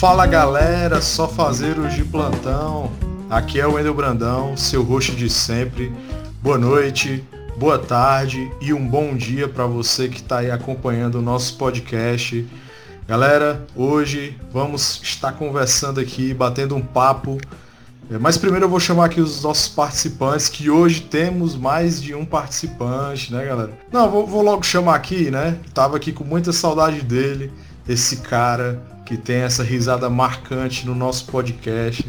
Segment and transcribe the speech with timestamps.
[0.00, 2.90] Fala galera, só fazer os de plantão.
[3.28, 5.94] Aqui é o Wendel Brandão, seu host de sempre.
[6.42, 7.22] Boa noite,
[7.58, 12.48] boa tarde e um bom dia para você que está aí acompanhando o nosso podcast.
[13.06, 17.36] Galera, hoje vamos estar conversando aqui, batendo um papo.
[18.10, 22.14] É, mas primeiro eu vou chamar aqui os nossos participantes, que hoje temos mais de
[22.14, 23.78] um participante, né, galera?
[23.92, 25.58] Não, vou, vou logo chamar aqui, né?
[25.74, 27.52] Tava aqui com muita saudade dele,
[27.86, 28.80] esse cara
[29.10, 32.06] que tem essa risada marcante no nosso podcast.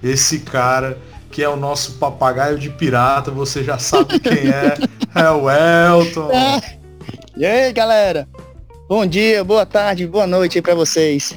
[0.00, 0.96] Esse cara
[1.28, 4.76] que é o nosso papagaio de pirata, você já sabe quem é.
[5.16, 6.30] É o Elton.
[7.36, 8.28] E aí, galera?
[8.88, 11.36] Bom dia, boa tarde, boa noite aí pra vocês.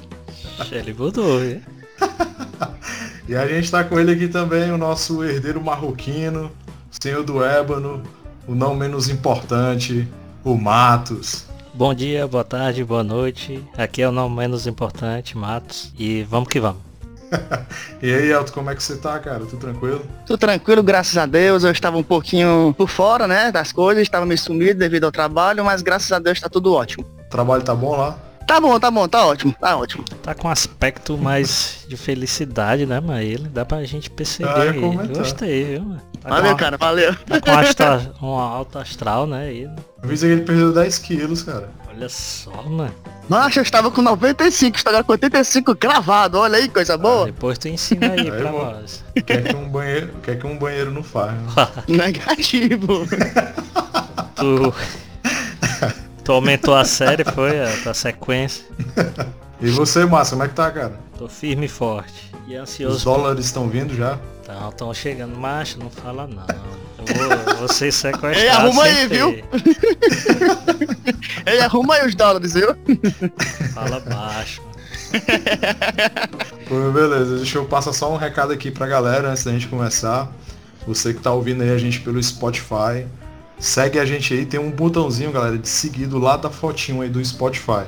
[0.72, 1.62] Ele mudou, hein?
[3.28, 6.50] E a gente tá com ele aqui também, o nosso herdeiro marroquino,
[6.90, 8.02] senhor do ébano,
[8.48, 10.08] o não menos importante,
[10.46, 11.47] o Matos.
[11.78, 13.64] Bom dia, boa tarde, boa noite.
[13.78, 15.94] Aqui é o não menos importante, Matos.
[15.96, 16.82] E vamos que vamos.
[18.02, 19.42] e aí, Elton, como é que você tá, cara?
[19.42, 20.04] Tudo tranquilo?
[20.26, 21.64] Tudo tranquilo, graças a Deus.
[21.64, 25.64] Eu estava um pouquinho por fora, né, das coisas, estava meio sumido devido ao trabalho,
[25.64, 27.06] mas graças a Deus tá tudo ótimo.
[27.28, 28.18] O trabalho tá bom lá?
[28.48, 30.06] Tá bom, tá bom, tá ótimo, tá ótimo.
[30.24, 34.50] Tá com aspecto mais de felicidade, né, mas ele dá pra gente perceber.
[34.50, 34.80] Ah, aí.
[34.80, 35.18] comentar.
[35.18, 35.82] Gostei, viu?
[35.84, 36.02] mano?
[36.22, 37.14] Tá Valeu, com, cara, valeu.
[37.14, 39.48] Tá com astra, um alto astral, né?
[39.48, 39.64] aí.
[39.64, 41.70] Eu vi que ele perdeu 10 quilos, cara.
[41.90, 42.96] olha só, mano.
[43.30, 47.26] Nossa, eu estava com 95, estou agora com 85 cravado, olha aí, coisa boa.
[47.26, 48.64] Depois tu ensina aí Aí, pra bom.
[48.64, 49.04] nós.
[49.26, 51.34] Quer que um banheiro, quer que um banheiro não faz.
[51.34, 52.06] Né?
[52.06, 53.06] Negativo.
[54.36, 54.74] Tu,
[56.28, 58.66] tu aumentou a série, foi a tua sequência.
[59.60, 60.94] E você, Márcio, como é que tá, cara?
[61.18, 62.32] Tô firme e forte.
[62.48, 63.06] E Os ansioso.
[63.06, 64.20] dólares estão vindo já?
[64.70, 65.36] Estão chegando.
[65.36, 66.46] Macho, não fala não.
[67.00, 68.38] Eu vou, ser sequestrado.
[68.38, 69.08] Ei, arruma aí, ter.
[69.08, 69.30] viu?
[71.44, 72.68] Ei, arruma aí os dólares, viu?
[73.74, 74.62] Fala baixo.
[76.70, 80.32] Pô, beleza, deixa eu passar só um recado aqui pra galera antes da gente começar.
[80.86, 83.08] Você que tá ouvindo aí a gente pelo Spotify,
[83.60, 87.10] segue a gente aí, tem um botãozinho, galera, de seguir do lado da fotinho aí
[87.10, 87.86] do Spotify.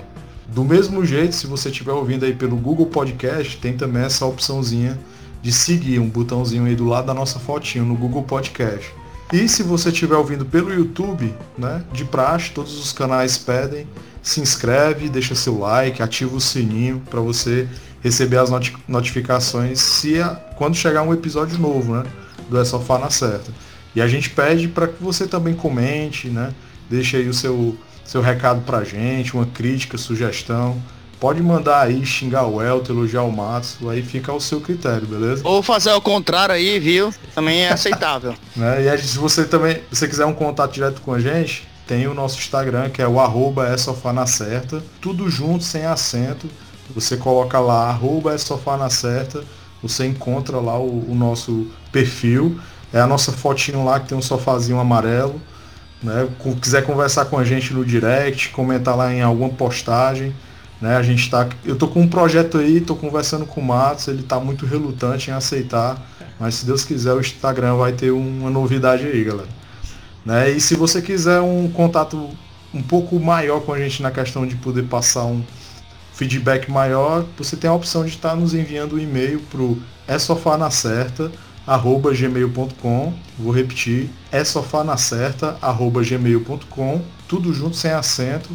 [0.47, 4.99] Do mesmo jeito, se você estiver ouvindo aí pelo Google Podcast, tem também essa opçãozinha
[5.41, 8.91] de seguir, um botãozinho aí do lado da nossa fotinho no Google Podcast.
[9.31, 13.87] E se você estiver ouvindo pelo YouTube, né, de praxe, todos os canais pedem,
[14.23, 17.67] se inscreve, deixa seu like, ativa o sininho para você
[18.01, 22.03] receber as noti- notificações se a- quando chegar um episódio novo, né,
[22.49, 23.51] do É Sofá na Certa.
[23.95, 26.53] E a gente pede para que você também comente, né,
[26.89, 27.77] deixe aí o seu
[28.09, 30.81] seu recado pra gente, uma crítica, sugestão.
[31.19, 35.41] Pode mandar aí xingar o Elton, elogiar o Matos, aí fica ao seu critério, beleza?
[35.43, 37.13] Ou fazer ao contrário aí, viu?
[37.35, 38.33] Também é aceitável.
[38.55, 38.85] né?
[38.85, 42.07] E aí, se você também, se você quiser um contato direto com a gente, tem
[42.07, 46.49] o nosso Instagram, que é o arroba é sofá na certa, tudo junto, sem acento.
[46.95, 49.43] Você coloca lá, arroba é sofá na certa,
[49.83, 52.59] você encontra lá o, o nosso perfil.
[52.91, 55.39] É a nossa fotinho lá que tem um sofazinho amarelo.
[56.01, 56.27] Né?
[56.61, 60.33] Quiser conversar com a gente no direct, comentar lá em alguma postagem.
[60.81, 60.95] Né?
[60.95, 61.47] A gente tá.
[61.63, 65.29] Eu tô com um projeto aí, tô conversando com o Matos, ele tá muito relutante
[65.29, 66.01] em aceitar.
[66.39, 69.49] Mas se Deus quiser, o Instagram vai ter uma novidade aí, galera.
[70.25, 70.51] Né?
[70.51, 72.29] E se você quiser um contato
[72.73, 75.43] um pouco maior com a gente na questão de poder passar um
[76.13, 80.57] feedback maior, você tem a opção de estar nos enviando um e-mail pro é sofá
[80.57, 81.31] na certa
[81.71, 84.09] arroba gmail.com vou repetir.
[84.31, 88.49] É sofá na certa arroba gmail.com tudo junto sem acento.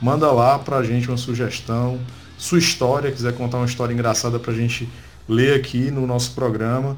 [0.00, 1.98] Manda lá pra gente uma sugestão
[2.38, 4.88] sua história quiser contar uma história engraçada pra gente
[5.28, 6.96] ler aqui no nosso programa.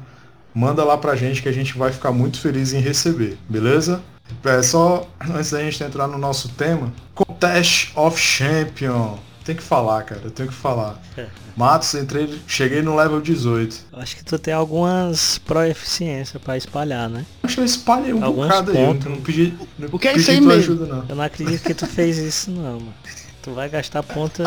[0.53, 4.01] Manda lá pra gente que a gente vai ficar muito feliz em receber, beleza?
[4.43, 9.17] É só antes da gente entrar no nosso tema, Contest of Champion.
[9.51, 10.97] Tem que falar, cara, eu tenho que falar.
[11.57, 13.75] Matos, entrei, cheguei no level 18.
[13.91, 17.25] Eu Acho que tu tem algumas proeficiência pra espalhar, né?
[17.43, 19.07] Acho que eu espalhei um Alguns bocado aí, eu pontos.
[19.07, 20.53] não pedi, não O que é pedi isso aí mesmo?
[20.53, 21.05] ajuda não.
[21.09, 22.93] Eu não acredito que tu fez isso não, mano.
[23.41, 24.43] Tu vai gastar ponta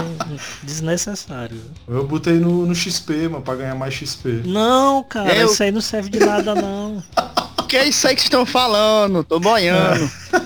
[0.62, 1.60] desnecessário.
[1.86, 4.42] Eu botei no, no XP, mano, pra ganhar mais XP.
[4.46, 7.02] Não, cara, Eu- isso aí não serve de nada não.
[7.58, 9.24] O que é isso aí que vocês estão falando?
[9.24, 10.04] Tô boiando.
[10.32, 10.40] É,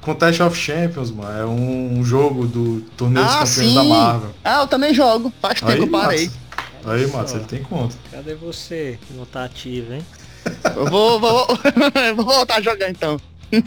[0.00, 3.74] Contest of Champions, mano, é um, jogo do torneio Ah, dos campeões sim.
[3.74, 4.30] da Marvel.
[4.42, 5.32] Ah, eu também jogo.
[5.40, 6.30] Faz tempo que eu parei.
[6.84, 7.94] Aí, Matos, ele tem conta.
[8.10, 10.04] Cadê você que não tá ativo, hein?
[10.76, 11.46] Eu vou, vou,
[12.16, 13.20] vou voltar a jogar então.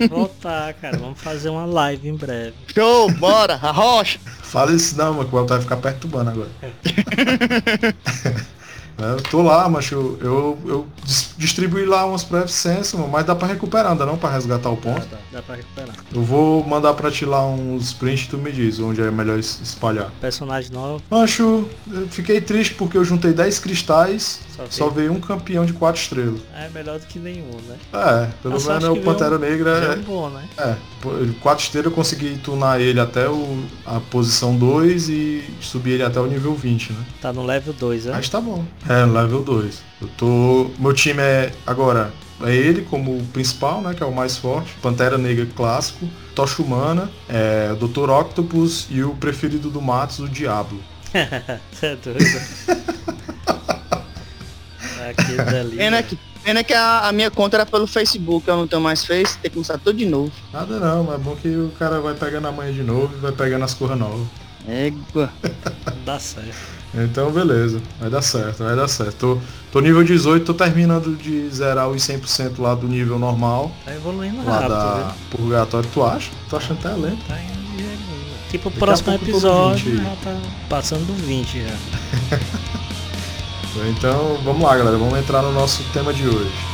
[0.09, 0.97] Voltar, cara.
[0.97, 2.53] Vamos fazer uma live em breve.
[2.73, 4.19] Show, bora, arrocha.
[4.41, 6.49] Fala isso não, mano, que o Elton vai ficar perturbando agora.
[9.01, 10.87] É, eu tô lá, macho, eu, eu, eu
[11.37, 14.99] distribuí lá umas pré-licenças, mas dá pra recuperar, ainda não pra resgatar o ponto.
[15.07, 15.95] Dá, dá, dá pra recuperar.
[16.13, 19.39] Eu vou mandar pra ti lá uns prints e tu me diz onde é melhor
[19.39, 20.11] es- espalhar.
[20.19, 25.13] Personagem novo, Mancho, eu fiquei triste porque eu juntei 10 cristais, só, só veio.
[25.13, 26.41] um campeão de 4 estrelas.
[26.55, 27.77] É melhor do que nenhum, né?
[27.93, 30.43] É, pelo Mas menos o Pantera Negra É é, bom, né?
[30.57, 30.75] É,
[31.41, 36.19] quatro esteiras eu consegui tunar ele até o, a posição 2 e subir ele até
[36.19, 37.05] o nível 20, né?
[37.21, 38.11] Tá no level 2, né?
[38.15, 38.63] Mas tá bom.
[38.87, 39.81] É, level 2.
[40.01, 40.71] Eu tô.
[40.77, 41.51] Meu time é.
[41.65, 42.11] Agora,
[42.43, 43.93] é ele como o principal, né?
[43.93, 44.73] Que é o mais forte.
[44.81, 46.07] Pantera Negra clássico.
[46.39, 48.09] Tocha Humana, é, Dr.
[48.09, 50.81] Octopus e o preferido do Matos, o Diablo.
[51.13, 52.23] é doido.
[55.75, 59.05] Pena que, pena que a, a minha conta era pelo Facebook, eu não tenho mais
[59.05, 60.31] Face, tem que começar tudo de novo.
[60.53, 63.19] Nada não, mas é bom que o cara vai pegando a manha de novo e
[63.19, 64.27] vai pegando as cores novas.
[64.67, 65.31] Égua.
[66.05, 66.79] Dá certo.
[66.93, 69.15] Então beleza, vai dar certo, vai dar certo.
[69.15, 69.37] Tô,
[69.71, 74.43] tô nível 18, tô terminando de zerar os 100% lá do nível normal, Tá evoluindo
[74.43, 75.13] lá rápido, da viu?
[75.37, 75.89] purgatório.
[75.93, 76.31] Tu acha?
[76.49, 77.23] Tô achando até lento.
[77.27, 77.59] Tá indo.
[78.49, 80.03] Tipo, o próximo episódio 20 aí.
[80.05, 80.37] já tá
[80.67, 82.37] passando do 20 já.
[83.89, 86.68] Então vamos lá galera, vamos entrar no nosso tema de hoje.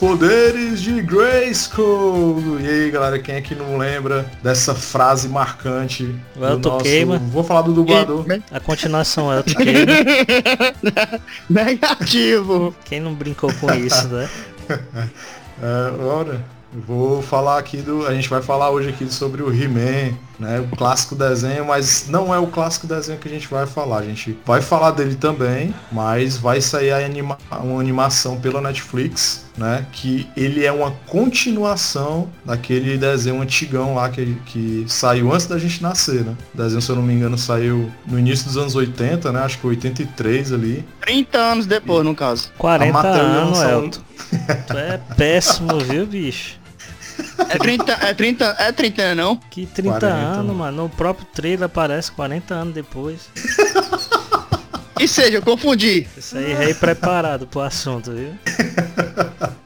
[0.00, 2.58] Poderes de Grayskull!
[2.58, 7.18] E aí, galera, quem é que não lembra dessa frase marcante O Elton queima.
[7.18, 8.24] Vou falar do dublador.
[8.50, 9.54] A continuação é o que
[11.50, 12.74] Negativo.
[12.86, 14.28] Quem não brincou com isso, né?
[15.62, 16.42] É, ora,
[16.72, 18.06] vou falar aqui do.
[18.06, 20.58] A gente vai falar hoje aqui sobre o He-Man, né?
[20.60, 23.98] O clássico desenho, mas não é o clássico desenho que a gente vai falar.
[23.98, 29.44] A gente vai falar dele também, mas vai sair a anima uma animação pela Netflix,
[29.56, 29.84] né?
[29.92, 35.82] Que ele é uma continuação daquele desenho antigão lá que, que saiu antes da gente
[35.82, 36.34] nascer, né?
[36.54, 39.40] O desenho, se eu não me engano, saiu no início dos anos 80, né?
[39.42, 40.84] Acho que 83 ali.
[41.02, 42.50] 30 anos depois, no caso.
[42.56, 44.00] 40 A Matheus anos, um- Elton.
[44.66, 46.59] Tu é péssimo, viu, bicho?
[47.48, 49.36] É 30, é 30, é 30, né, não?
[49.36, 50.82] Que 30 40, anos, mano.
[50.84, 53.28] No próprio trailer aparece 40 anos depois.
[54.98, 56.06] E seja, eu confundi.
[56.16, 58.34] Isso aí rei preparado pro assunto, viu?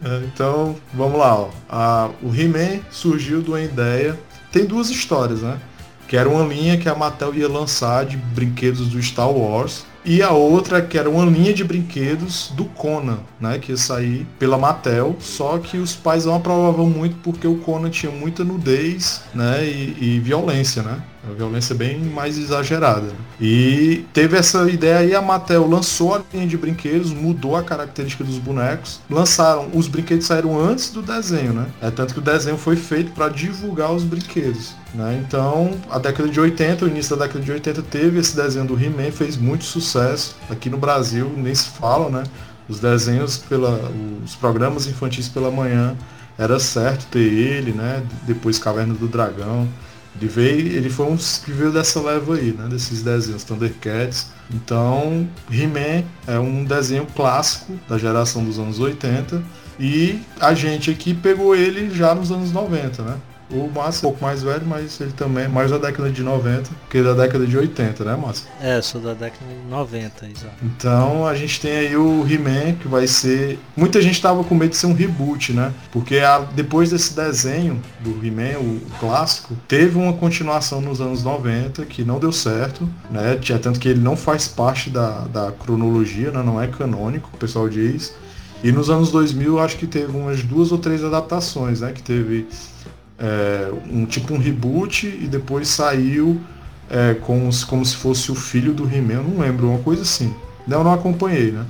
[0.04, 1.34] É, Então, vamos lá.
[1.36, 1.50] Ó.
[1.68, 4.18] A- o He-Man surgiu de uma ideia.
[4.52, 5.58] Tem duas histórias, né?
[6.06, 9.84] Que era uma linha que a Mattel ia lançar de brinquedos do Star Wars.
[10.04, 13.58] E a outra que era uma linha de brinquedos do Conan, né?
[13.58, 15.16] Que ia sair pela Mattel.
[15.18, 19.64] Só que os pais não aprovavam muito porque o Conan tinha muita nudez, né?
[19.64, 21.02] E, e violência, né?
[21.26, 23.12] Uma violência bem mais exagerada.
[23.40, 28.22] E teve essa ideia aí, a Mattel lançou a linha de brinquedos, mudou a característica
[28.22, 31.66] dos bonecos, lançaram, os brinquedos saíram antes do desenho, né?
[31.80, 34.74] É tanto que o desenho foi feito para divulgar os brinquedos.
[34.94, 35.22] Né?
[35.26, 38.74] Então, a década de 80, o início da década de 80 teve esse desenho do
[38.74, 40.36] He-Man, fez muito sucesso.
[40.48, 42.22] Aqui no Brasil nem se fala, né?
[42.68, 43.90] Os desenhos pela.
[44.24, 45.96] os programas infantis pela manhã
[46.38, 48.02] era certo ter ele, né?
[48.22, 49.68] Depois Caverna do Dragão.
[50.16, 52.68] Ele veio, ele foi um que veio dessa leva aí, né?
[52.68, 54.28] Desses desenhos, Thundercats.
[54.52, 59.42] Então, He-Man é um desenho clássico da geração dos anos 80.
[59.78, 63.16] E a gente aqui pegou ele já nos anos 90, né?
[63.50, 66.22] O Márcio é um pouco mais velho, mas ele também é mais da década de
[66.22, 68.46] 90 que da década de 80, né, Márcio?
[68.60, 70.54] É, sou da década de 90, exato.
[70.62, 73.58] Então a gente tem aí o He-Man que vai ser.
[73.76, 75.72] Muita gente tava com medo de ser um reboot, né?
[75.92, 81.22] Porque a- depois desse desenho do He-Man, o, o clássico, teve uma continuação nos anos
[81.22, 83.36] 90 que não deu certo, né?
[83.40, 86.42] Tinha tanto que ele não faz parte da, da cronologia, né?
[86.42, 88.14] Não é canônico, o pessoal diz.
[88.62, 91.92] E nos anos 2000 acho que teve umas duas ou três adaptações, né?
[91.92, 92.46] Que teve
[93.24, 96.38] é, um tipo um reboot e depois saiu
[96.90, 100.34] é, como, se, como se fosse o filho do He-Man, não lembro, uma coisa assim.
[100.68, 101.64] Eu não acompanhei, né?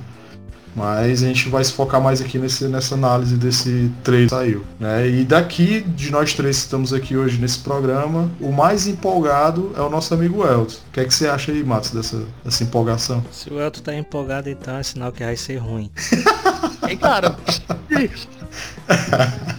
[0.75, 4.65] Mas a gente vai se focar mais aqui nesse, nessa análise desse trailer que saiu.
[4.79, 5.07] Né?
[5.09, 9.81] E daqui, de nós três que estamos aqui hoje nesse programa, o mais empolgado é
[9.81, 10.75] o nosso amigo Elton.
[10.89, 13.23] O que é que você acha aí, Matos, dessa, dessa empolgação?
[13.31, 15.89] Se o Elton tá empolgado, então é sinal que vai ser ruim.
[16.87, 17.35] E cara.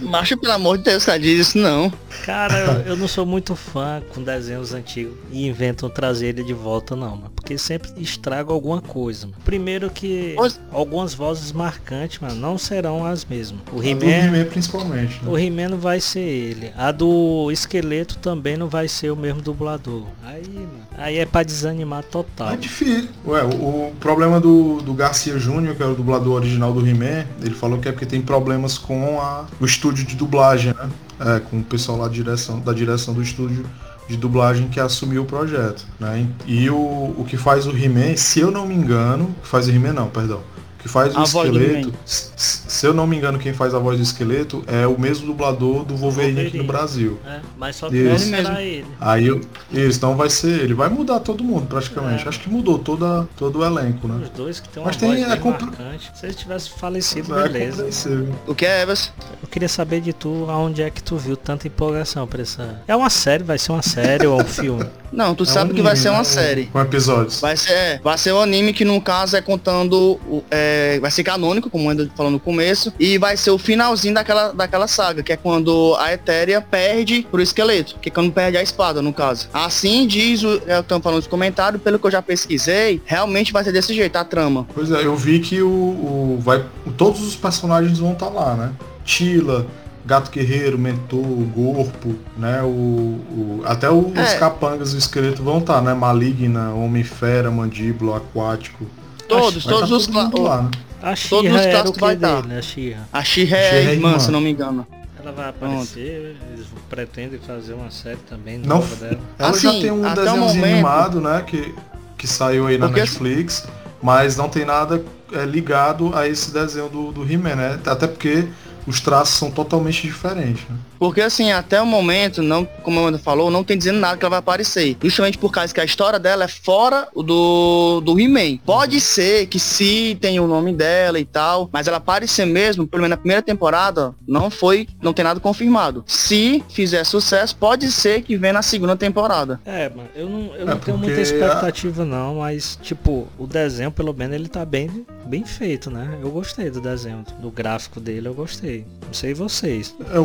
[0.01, 1.91] Macho, pelo amor de Deus, cara, diz isso não.
[2.25, 6.53] Cara, eu, eu não sou muito fã com desenhos antigos e inventam trazer ele de
[6.53, 7.31] volta não, mano.
[7.35, 9.27] porque sempre estraga alguma coisa.
[9.27, 9.37] Mano.
[9.43, 13.61] Primeiro que Pois- algumas vozes marcantes, mano, não serão as mesmas.
[13.71, 15.23] O He-Man principalmente.
[15.23, 15.29] né?
[15.29, 16.71] o He-Man não vai ser ele.
[16.77, 20.03] A do esqueleto também não vai ser o mesmo dublador.
[20.23, 22.51] Aí, mano, aí é pra desanimar total.
[22.51, 23.09] É difícil.
[23.25, 23.47] Ué, o,
[23.89, 27.79] o problema do, do Garcia Júnior, que é o dublador original do He-Man, ele falou
[27.79, 30.89] que é porque tem problemas com a, o estúdio de dublagem, né?
[31.19, 33.65] É, com o pessoal lá direção, da direção do estúdio
[34.07, 36.27] de dublagem que assumiu o projeto, né?
[36.45, 39.93] E o, o que faz o He-Man, se eu não me engano, faz o He-Man
[39.93, 40.41] não, perdão.
[40.87, 43.73] O que faz o A voz do esqueleto, se, eu não me engano, quem faz
[43.73, 46.67] a voz do esqueleto é o mesmo dublador do Wolverine, aqui no Wolverine.
[46.67, 47.19] Brasil.
[47.27, 48.07] É, mas só que Isso.
[48.07, 48.85] vai esperar ele.
[49.01, 49.41] Aí eu,
[49.71, 52.23] isso, então vai ser, ele vai mudar todo mundo praticamente.
[52.25, 52.29] É.
[52.29, 54.21] Acho que mudou toda, todo o elenco, né?
[54.23, 56.11] Os dois que tem uma Mas tem- voz é compl- marcante.
[56.15, 57.71] Se eles tivessem falecido, É beleza.
[57.71, 58.35] compreensível.
[58.47, 59.11] O que é, Evas?
[59.41, 62.81] Eu queria saber de tu, aonde é que tu viu tanta empolgação pra essa...
[62.87, 64.85] É uma série, vai ser uma série ou um filme?
[65.11, 66.23] Não, tu É sabe um que vai anime, ser uma né?
[66.23, 66.65] série.
[66.67, 67.41] Com episódios.
[67.41, 70.43] Vai ser, vai ser um anime que no caso é contando, o-
[70.77, 74.13] é, vai ser canônico, como eu ainda falou no começo, e vai ser o finalzinho
[74.13, 78.57] daquela, daquela saga, que é quando a Etéria perde pro esqueleto, que é quando perde
[78.57, 79.49] a espada, no caso.
[79.53, 83.63] Assim diz, o, eu tô falando nos comentários, pelo que eu já pesquisei, realmente vai
[83.63, 84.67] ser desse jeito, a trama.
[84.73, 86.63] Pois é, eu vi que o, o- vai,
[86.97, 88.71] todos os personagens vão estar lá, né?
[89.03, 89.65] Tila,
[90.05, 92.61] Gato Guerreiro, Mentor, Gorpo, né?
[92.63, 94.37] O, o- até o- os É.
[94.37, 95.93] capangas do esqueleto vão estar, né?
[95.93, 98.85] Maligna, Homem-Fera, Mandíbula, Aquático.
[99.27, 100.07] Todos, todos tá os...
[100.07, 100.69] todo lá?
[101.01, 102.45] A Todos os era o clássicos que vai dele, dar.
[102.47, 102.57] né?
[102.57, 102.97] A Shira.
[103.13, 104.19] A She-Ra She-Ra é é irmã, irmã.
[104.19, 104.87] se não me engano.
[105.21, 109.19] Ela vai aparecer, eles pretendem fazer uma série também Não nova f- dela.
[109.37, 111.43] Ela Assim, já tem um até o desenhozinho momento- animado, né?
[111.45, 111.75] Que,
[112.17, 113.67] que saiu aí na Porque- Netflix,
[114.01, 115.03] mas não tem nada
[115.33, 117.79] é, ligado a esse desenho do, do He-Man, né?
[117.85, 118.47] Até porque
[118.87, 120.75] os traços são totalmente diferentes, né?
[120.99, 124.23] Porque assim, até o momento, não, como a Amanda falou, não tem dizendo nada que
[124.23, 124.97] ela vai aparecer.
[125.01, 128.57] Justamente por causa que a história dela é fora do, do He-Man.
[128.65, 133.01] Pode ser que se tem o nome dela e tal, mas ela aparecer mesmo, pelo
[133.01, 136.03] menos na primeira temporada, não foi, não tem nada confirmado.
[136.07, 139.59] Se fizer sucesso, pode ser que venha na segunda temporada.
[139.65, 143.91] É, mano, eu não, eu É não tenho muita expectativa não, mas tipo, o desenho
[143.91, 146.17] pelo menos ele tá bem, bem feito, né?
[146.21, 148.85] Eu gostei do desenho, do gráfico dele eu gostei.
[149.05, 149.95] Não sei vocês.
[150.11, 150.23] Eu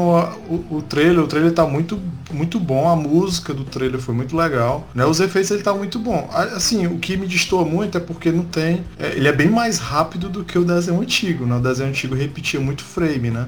[0.00, 1.98] assistindo a- o, o trailer, o trailer tá muito,
[2.32, 5.04] muito bom, a música do trailer foi muito legal, né?
[5.04, 6.28] Os efeitos ele tá muito bom.
[6.32, 8.84] Assim, o que me destoa muito é porque não tem.
[8.98, 11.56] é, ele é bem mais rápido do que o desenho antigo, né?
[11.56, 13.46] O desenho antigo repetia muito frame, né?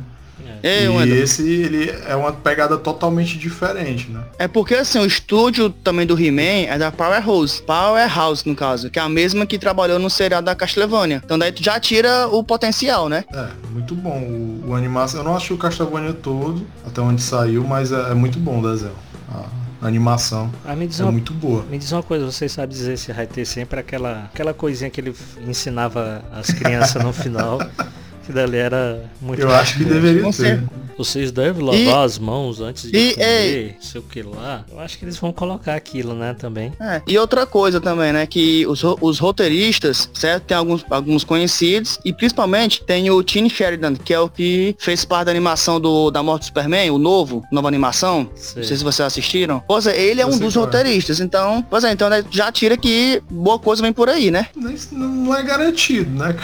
[0.62, 4.22] Ei, e Wendel, esse ele é uma pegada totalmente diferente, né?
[4.38, 7.60] É porque assim, o estúdio também do He-Man é da Powerhouse.
[7.62, 11.20] Powerhouse, no caso, que é a mesma que trabalhou no seriado da Castlevania.
[11.24, 13.24] Então daí tu já tira o potencial, né?
[13.32, 14.18] É, muito bom.
[14.20, 18.14] O, o animação, eu não achei o Castlevania todo, até onde saiu, mas é, é
[18.14, 18.94] muito bom o desenho.
[19.30, 19.44] A,
[19.84, 21.64] a animação Ah, me diz é uma muito boa.
[21.68, 25.00] Me diz uma coisa, você sabe dizer se vai ter sempre aquela, aquela coisinha que
[25.00, 25.14] ele
[25.46, 27.58] ensinava as crianças no final?
[28.24, 30.32] Que dali era muito Eu acho que deveria ter.
[30.32, 30.82] certeza.
[30.96, 34.62] Vocês devem lavar E- as mãos antes de e- comer, sei o que lá.
[34.70, 36.70] Eu acho que eles vão colocar aquilo, né, também.
[36.78, 38.26] É, E outra coisa também, né?
[38.26, 40.44] Que os, os roteiristas, certo?
[40.44, 41.98] Tem alguns, alguns conhecidos.
[42.04, 46.10] E principalmente tem o Gene Sheridan, que é o que fez parte da animação do,
[46.10, 48.30] da Morte do Superman, o novo, nova animação.
[48.36, 48.60] Sei.
[48.62, 49.62] Não sei se vocês assistiram.
[49.66, 51.20] Pois é, ele é um dos roteiristas.
[51.20, 54.46] Então, pois é, então né, já tira que boa coisa vem por aí, né?
[54.54, 56.36] Nem- Não é garantido, né?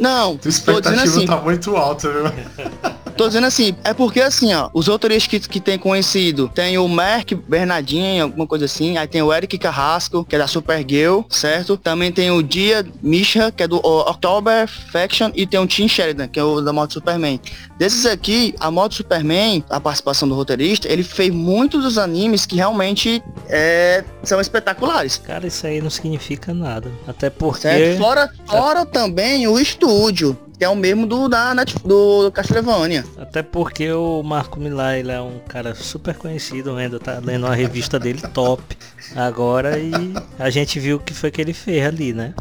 [0.00, 2.69] Não, tô expectativa assim, tá muito alta, viu?
[3.20, 6.88] Tô dizendo assim, é porque assim, ó, os roteiristas que, que tem conhecido, tem o
[6.88, 11.76] Mark Bernardinho, alguma coisa assim, aí tem o Eric Carrasco, que é da Supergirl, certo?
[11.76, 15.86] Também tem o Dia Mishra, que é do ó, October Faction, e tem o Tim
[15.86, 17.38] Sheridan, que é o da moto Superman.
[17.76, 22.56] Desses aqui, a moto Superman, a participação do roteirista, ele fez muitos dos animes que
[22.56, 25.18] realmente é, são espetaculares.
[25.18, 26.90] Cara, isso aí não significa nada.
[27.06, 27.60] Até porque.
[27.60, 27.98] Certo?
[27.98, 33.02] Fora, fora também o estúdio, que é o mesmo do da do Castlevania.
[33.16, 37.54] Até porque o Marco Millar, ele é um cara super conhecido, ainda tá lendo uma
[37.54, 38.62] revista dele top
[39.16, 39.90] agora e
[40.38, 42.34] a gente viu o que foi que ele fez ali, né?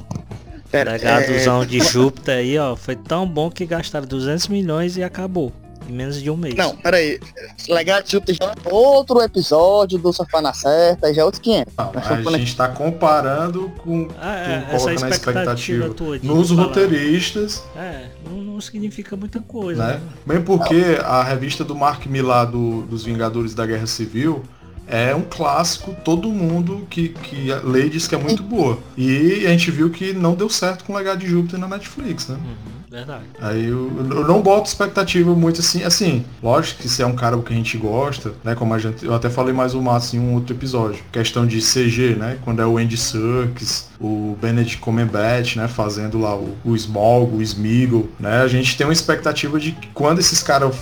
[0.69, 5.53] Pera, Legadozão de Júpiter aí, ó, foi tão bom que gastaram 200 milhões e acabou.
[5.89, 6.53] Em menos de um mês.
[6.55, 7.19] Não, peraí.
[7.67, 11.73] Legado de Júpiter já é outro episódio do Sofá na Certa, já é outro 500.
[11.75, 15.09] Não, Nós a estamos falando- gente tá comparando com Ah, é, essa coloca na expectativa
[15.49, 19.93] expectativa tua de nos roteiristas, É, não, não significa muita coisa, né?
[19.93, 20.01] né?
[20.25, 24.43] Bem porque a revista do Mark Millar do- dos Vingadores da Guerra Civil
[24.87, 28.77] é um clássico, todo mundo que, que lê diz que é muito boa.
[28.97, 32.27] E a gente viu que não deu certo com o Legado de Júpiter na Netflix,
[32.27, 32.35] né?
[32.35, 32.78] Uhum.
[32.89, 33.25] Verdade.
[33.39, 37.37] Aí eu, eu não boto expectativa muito assim, assim, lógico que se é um cara
[37.37, 40.25] que a gente gosta, né, como a gente, eu até falei mais o Márcio em
[40.25, 45.55] um outro episódio, questão de CG, né, quando é o Andy Serkis, o Benedict Cumberbatch,
[45.55, 49.73] né, fazendo lá o, o Smog, o Smeagol, né, a gente tem uma expectativa de
[49.73, 50.75] que quando esses caras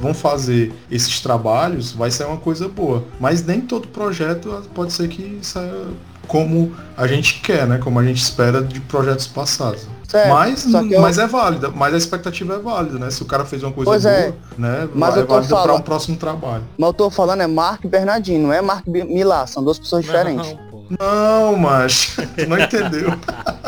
[0.00, 5.06] vão fazer esses trabalhos, vai ser uma coisa boa, mas nem todo projeto pode ser
[5.08, 5.86] que saia
[6.26, 9.86] como a gente quer, né, como a gente espera de projetos passados.
[10.08, 11.00] Certo, mas, eu...
[11.00, 13.10] mas é válida, mas a expectativa é válida, né?
[13.10, 14.34] Se o cara fez uma coisa pois boa, é.
[14.58, 14.88] né?
[14.94, 16.64] Mas é válida para um próximo trabalho.
[16.76, 20.54] Mas eu tô falando é Mark Bernardino, não é Mark Milá, são duas pessoas diferentes.
[21.00, 22.14] Não, não mas
[22.46, 23.08] não entendeu.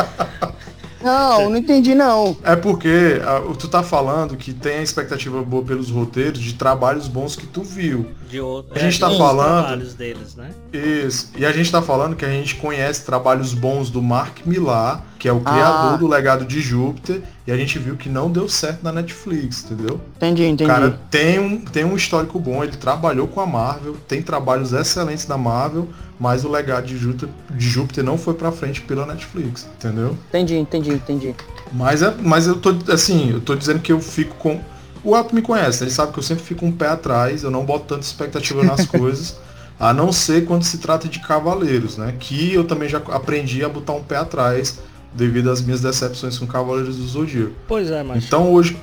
[1.04, 2.36] Não, não entendi não.
[2.42, 3.20] É porque
[3.58, 7.62] tu tá falando que tem a expectativa boa pelos roteiros de trabalhos bons que tu
[7.62, 8.06] viu.
[8.28, 10.50] De outro, a gente é, tá falando trabalhos deles, né?
[10.72, 11.30] Isso.
[11.36, 15.28] E a gente tá falando que a gente conhece trabalhos bons do Mark Millar, que
[15.28, 15.96] é o criador ah.
[15.96, 20.00] do legado de Júpiter, e a gente viu que não deu certo na Netflix, entendeu?
[20.16, 20.64] Entendi, entendi.
[20.64, 24.72] O cara tem um, tem um histórico bom, ele trabalhou com a Marvel, tem trabalhos
[24.72, 25.88] excelentes da Marvel,
[26.24, 30.16] mas o legado de Júpiter, de Júpiter não foi para frente pela Netflix, entendeu?
[30.30, 31.34] Entendi, entendi, entendi.
[31.70, 34.58] Mas, é, mas eu tô, assim, eu tô dizendo que eu fico com...
[35.04, 37.62] O Elton me conhece, ele sabe que eu sempre fico um pé atrás, eu não
[37.62, 39.38] boto tanta expectativa nas coisas,
[39.78, 42.14] a não ser quando se trata de cavaleiros, né?
[42.18, 44.78] Que eu também já aprendi a botar um pé atrás
[45.14, 47.52] devido às minhas decepções com Cavaleiros do Zodíaco.
[47.68, 48.24] Pois é, mas...
[48.24, 48.76] Então hoje,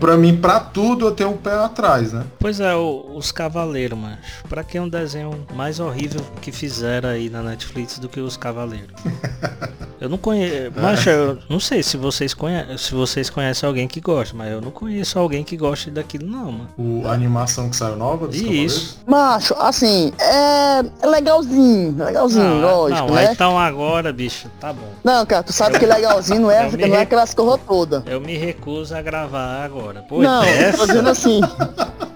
[0.00, 2.24] para mim, para tudo eu tenho um pé atrás, né?
[2.38, 7.42] Pois é, os Cavaleiros, mas para que um desenho mais horrível que fizeram aí na
[7.42, 8.94] Netflix do que os Cavaleiros?
[10.04, 14.02] eu não conheço, mas eu não sei se vocês conhecem, se vocês conhecem alguém que
[14.02, 16.68] gosta, mas eu não conheço alguém que goste daquilo não, mano.
[16.76, 19.00] O, a animação que saiu nova dos Isso.
[19.06, 23.32] Macho, assim, é, é legalzinho, legalzinho, ah, lógico, não, né?
[23.32, 24.90] Então agora, bicho, tá bom.
[25.02, 28.02] Não, cara, tu sabe que legalzinho não é, não é aquelas corras todas.
[28.04, 30.04] Eu me recuso a gravar agora.
[30.06, 31.40] Pois não, é, tô dizendo assim.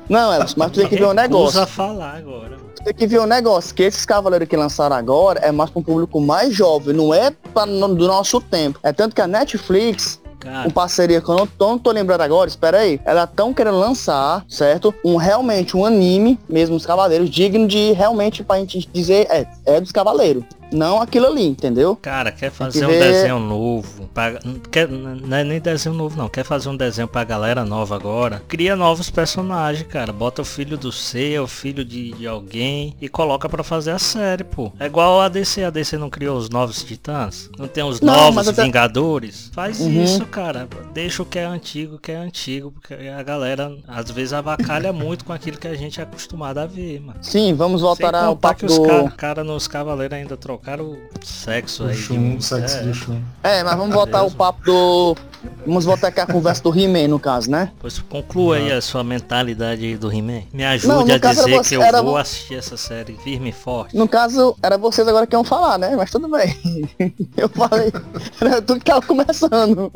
[0.08, 1.60] Não, Elvis, mas tu tem que ver um negócio.
[1.60, 2.57] a falar agora.
[2.88, 5.82] Tem que ver um negócio, que esses cavaleiros que lançaram agora é mais para um
[5.82, 8.78] público mais jovem, não é pra, no, do nosso tempo.
[8.82, 10.68] É tanto que a Netflix Cara.
[10.68, 13.00] Um parceria que eu não tô, não tô lembrando agora, espera aí.
[13.04, 14.94] Ela tão querendo lançar, certo?
[15.04, 19.80] Um realmente um anime, mesmo os Cavaleiros, digno de realmente pra gente dizer, é, é
[19.80, 21.96] dos Cavaleiros não aquilo ali, entendeu?
[21.96, 24.38] Cara, quer fazer um desenho novo, pra,
[24.70, 28.42] quer, não é nem desenho novo não, quer fazer um desenho pra galera nova agora,
[28.48, 33.08] cria novos personagens, cara, bota o filho do C, o filho de, de alguém e
[33.08, 34.72] coloca pra fazer a série, pô.
[34.78, 37.50] É igual a DC, a DC não criou os novos titãs?
[37.58, 38.64] Não tem os não, novos até...
[38.64, 39.50] Vingadores?
[39.52, 40.02] Faz uhum.
[40.02, 44.32] isso, cara, deixa o que é antigo, que é antigo, porque a galera às vezes
[44.32, 47.18] avacalha muito com aquilo que a gente é acostumado a ver, mano.
[47.22, 48.72] Sim, vamos voltar ao papo que do...
[48.72, 51.96] os caras cara nos Cavaleiros ainda trocam trocaram o sexo o aí.
[51.96, 52.44] Chum, de...
[52.44, 52.82] sexo é.
[52.82, 53.22] do chum.
[53.42, 55.16] É, mas vamos voltar o papo do.
[55.64, 57.70] Vamos voltar aqui a conversa do He-Man, no caso, né?
[57.78, 60.42] Pois conclua aí a sua mentalidade aí do He-Man.
[60.52, 62.02] Me ajude Não, a dizer você, que eu era...
[62.02, 63.96] vou assistir essa série firme e forte.
[63.96, 65.94] No caso, era vocês agora que iam falar, né?
[65.96, 66.56] Mas tudo bem.
[67.36, 67.92] eu falei.
[68.40, 69.92] Era tu que tava começando.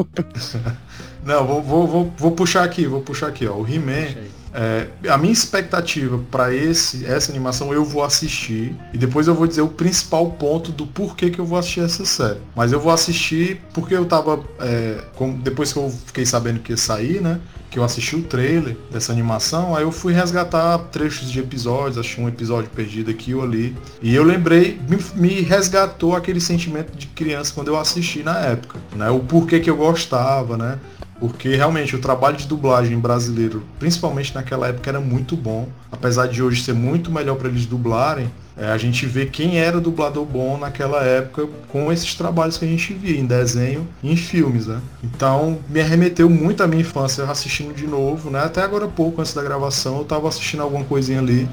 [1.25, 3.55] Não, vou, vou, vou, vou puxar aqui, vou puxar aqui, ó.
[3.55, 4.09] O He-Man
[4.55, 9.47] é, a minha expectativa para esse essa animação eu vou assistir e depois eu vou
[9.47, 12.41] dizer o principal ponto do porquê que eu vou assistir essa série.
[12.55, 16.73] Mas eu vou assistir porque eu tava é, com, depois que eu fiquei sabendo que
[16.73, 17.41] ia sair, né?
[17.71, 22.23] Que eu assisti o trailer dessa animação, aí eu fui resgatar trechos de episódios, achei
[22.23, 23.75] um episódio perdido aqui ou ali.
[24.03, 28.79] E eu lembrei, me, me resgatou aquele sentimento de criança quando eu assisti na época,
[28.95, 29.09] né?
[29.09, 30.79] O porquê que eu gostava, né?
[31.23, 35.69] Porque realmente o trabalho de dublagem brasileiro, principalmente naquela época, era muito bom.
[35.93, 39.81] Apesar de hoje ser muito melhor para eles dublarem, é, a gente vê quem era
[39.81, 44.17] dublador bom naquela época com esses trabalhos que a gente via em desenho e em
[44.17, 44.81] filmes, né?
[45.03, 48.41] Então me arremeteu muito à minha infância assistindo de novo, né?
[48.41, 51.49] Até agora pouco antes da gravação eu estava assistindo alguma coisinha ali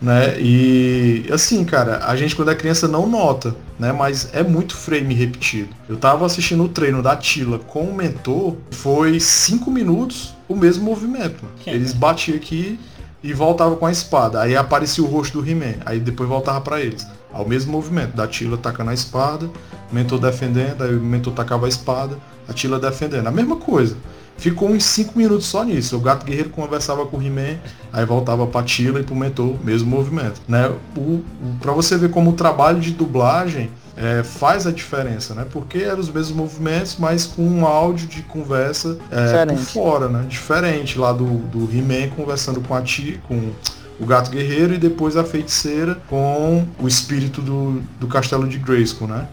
[0.00, 0.40] né?
[0.40, 3.92] E assim, cara, a gente quando é criança não nota, né?
[3.92, 5.70] Mas é muito frame repetido.
[5.88, 10.84] Eu tava assistindo o treino da Tila com o mentor, foi cinco minutos o mesmo
[10.84, 11.44] movimento.
[11.66, 12.78] Eles batiam aqui
[13.22, 14.40] e voltavam com a espada.
[14.40, 17.06] Aí aparecia o rosto do He-Man, aí depois voltava para eles.
[17.32, 21.66] Ao mesmo movimento, da Tila tacando a espada, o mentor defendendo, aí o mentor tacava
[21.66, 22.16] a espada,
[22.48, 23.26] a Tila defendendo.
[23.26, 23.96] A mesma coisa.
[24.38, 25.96] Ficou uns 5 minutos só nisso.
[25.96, 27.58] O gato guerreiro conversava com o He-Man,
[27.92, 30.40] aí voltava pra Tila e pro mentor, mesmo movimento.
[30.46, 30.72] Né?
[30.96, 31.22] O,
[31.60, 35.44] pra você ver como o trabalho de dublagem é, faz a diferença, né?
[35.50, 40.24] Porque eram os mesmos movimentos, mas com um áudio de conversa é, por fora, né?
[40.28, 43.50] Diferente lá do, do He-Man conversando com a Ti, com
[43.98, 49.08] o gato guerreiro e depois a feiticeira com o espírito do, do castelo de Grayskull,
[49.08, 49.26] né?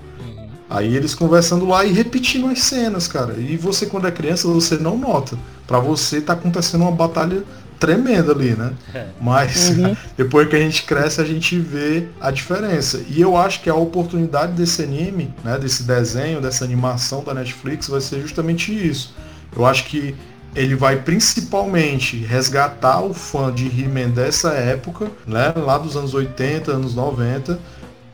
[0.70, 3.36] Aí eles conversando lá e repetindo as cenas, cara.
[3.38, 5.38] E você quando é criança, você não nota.
[5.68, 7.44] Para você tá acontecendo uma batalha
[7.80, 8.74] tremenda ali, né?
[8.94, 9.06] É.
[9.22, 9.96] Mas uhum.
[10.18, 13.04] depois que a gente cresce, a gente vê a diferença.
[13.08, 17.88] E eu acho que a oportunidade desse anime, né, desse desenho, dessa animação da Netflix
[17.88, 19.14] vai ser justamente isso.
[19.56, 20.16] Eu acho que
[20.56, 26.72] ele vai principalmente resgatar o fã de He-Man dessa época, né, lá dos anos 80,
[26.72, 27.60] anos 90,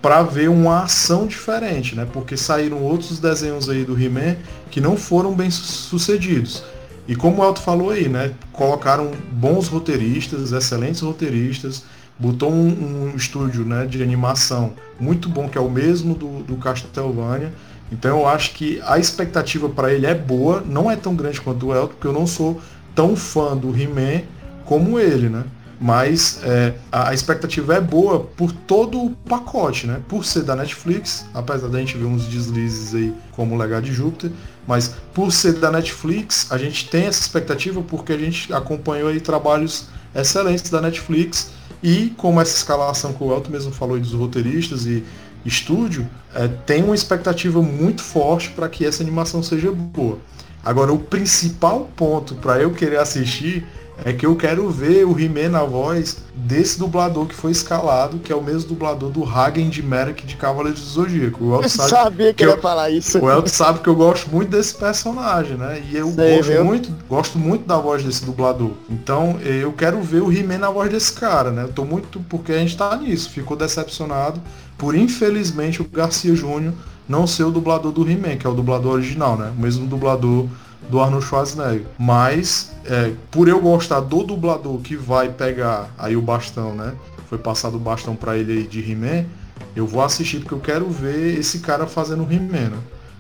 [0.01, 2.07] para ver uma ação diferente, né?
[2.11, 4.35] Porque saíram outros desenhos aí do He-Man
[4.71, 6.63] que não foram bem sucedidos.
[7.07, 8.31] E como o Elton falou aí, né?
[8.51, 11.83] Colocaram bons roteiristas, excelentes roteiristas,
[12.17, 16.55] botou um, um estúdio né, de animação muito bom, que é o mesmo do, do
[16.55, 17.51] Castlevania.
[17.91, 21.67] Então eu acho que a expectativa para ele é boa, não é tão grande quanto
[21.67, 22.61] o Elton, porque eu não sou
[22.95, 24.21] tão fã do He-Man
[24.65, 25.43] como ele, né?
[25.83, 29.99] Mas é, a expectativa é boa por todo o pacote, né?
[30.07, 33.91] Por ser da Netflix, apesar da gente ver uns deslizes aí como o Legado de
[33.91, 34.31] Júpiter,
[34.67, 39.19] mas por ser da Netflix, a gente tem essa expectativa porque a gente acompanhou aí
[39.19, 41.49] trabalhos excelentes da Netflix
[41.81, 45.03] e como essa escalação que o Elton mesmo falou dos roteiristas e
[45.43, 50.19] estúdio, é, tem uma expectativa muito forte para que essa animação seja boa.
[50.63, 53.65] Agora, o principal ponto para eu querer assistir
[54.03, 58.31] é que eu quero ver o He-Man na voz desse dublador que foi escalado, que
[58.31, 61.43] é o mesmo dublador do Hagen de Merrick de Cavaleiros do Zodíaco.
[61.43, 63.19] O Elton sabe sabia que, eu ia falar isso.
[63.19, 65.83] O Elton sabe que eu gosto muito desse personagem, né?
[65.91, 68.71] E eu Sei, gosto muito, gosto muito da voz desse dublador.
[68.89, 71.63] Então, eu quero ver o He-Man na voz desse cara, né?
[71.63, 74.41] Eu tô muito porque a gente tá nisso, ficou decepcionado
[74.77, 76.73] por infelizmente o Garcia Júnior
[77.07, 79.51] não ser o dublador do He-Man, que é o dublador original, né?
[79.55, 80.47] O mesmo dublador
[80.91, 81.85] do Arnold Schwarzenegger.
[81.97, 86.93] Mas, é, por eu gostar do dublador que vai pegar aí o bastão, né?
[87.29, 89.25] Foi passado o bastão para ele aí de He-Man,
[89.73, 92.77] eu vou assistir porque eu quero ver esse cara fazendo He-Man, né?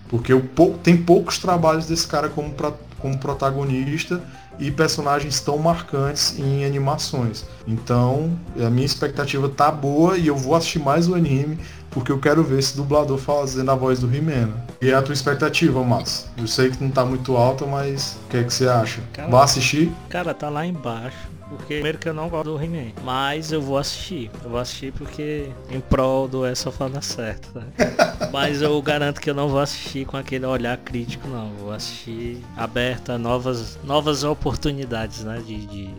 [0.09, 0.45] Porque eu,
[0.83, 4.21] tem poucos trabalhos desse cara como, pra, como protagonista
[4.61, 7.43] e personagens tão marcantes em animações.
[7.67, 8.31] Então,
[8.63, 11.57] a minha expectativa tá boa e eu vou assistir mais o anime
[11.89, 14.49] porque eu quero ver esse dublador fazendo a voz do He-Man.
[14.81, 16.29] E é a tua expectativa, Márcio?
[16.37, 19.01] Eu sei que não tá muito alta, mas o que é que você acha?
[19.11, 19.91] Cara, Vai assistir?
[20.09, 21.17] Cara, tá lá embaixo.
[21.51, 22.91] Porque primeiro que eu não gosto do He-Man.
[23.03, 24.31] Mas eu vou assistir.
[24.43, 27.49] Eu vou assistir porque em prol do É Só Falar Certo.
[27.53, 27.65] Né?
[28.31, 31.51] mas eu garanto que eu não vou assistir com aquele olhar crítico não.
[31.55, 35.41] Vou assistir aberta a novas, novas oportunidades, né?
[35.45, 35.89] de, de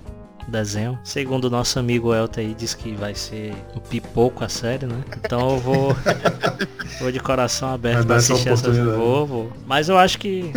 [0.48, 0.98] desenho.
[1.04, 5.02] Segundo o nosso amigo Elton aí, diz que vai ser um pipoco a série, né?
[5.16, 5.96] Então eu vou,
[7.00, 9.52] vou de coração aberto pra assistir essas vou, vou.
[9.66, 10.52] Mas eu acho que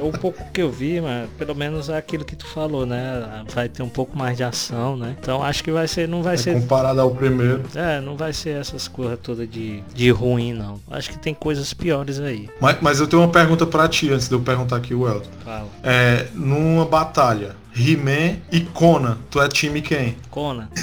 [0.00, 3.44] o pouco que eu vi, mas pelo menos é aquilo que tu falou, né?
[3.54, 5.16] Vai ter um pouco mais de ação, né?
[5.20, 6.54] Então acho que vai ser, não vai é ser.
[6.54, 7.62] Comparado ao primeiro.
[7.74, 10.80] É, não vai ser essas coisas todas de, de ruim, não.
[10.90, 12.48] Acho que tem coisas piores aí.
[12.60, 15.30] Mas, mas eu tenho uma pergunta para ti antes de eu perguntar aqui o Elton.
[15.44, 15.68] Fala.
[15.82, 19.18] É, numa batalha, He-Man e Conan.
[19.30, 20.16] Tu é time quem?
[20.30, 20.68] Conan.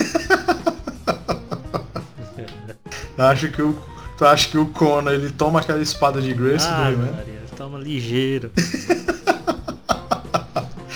[3.18, 3.78] acho que o,
[4.18, 7.34] tu acha que o Conan ele toma aquela espada de Grace ah, do He-Man?
[7.56, 8.52] Toma ligeiro.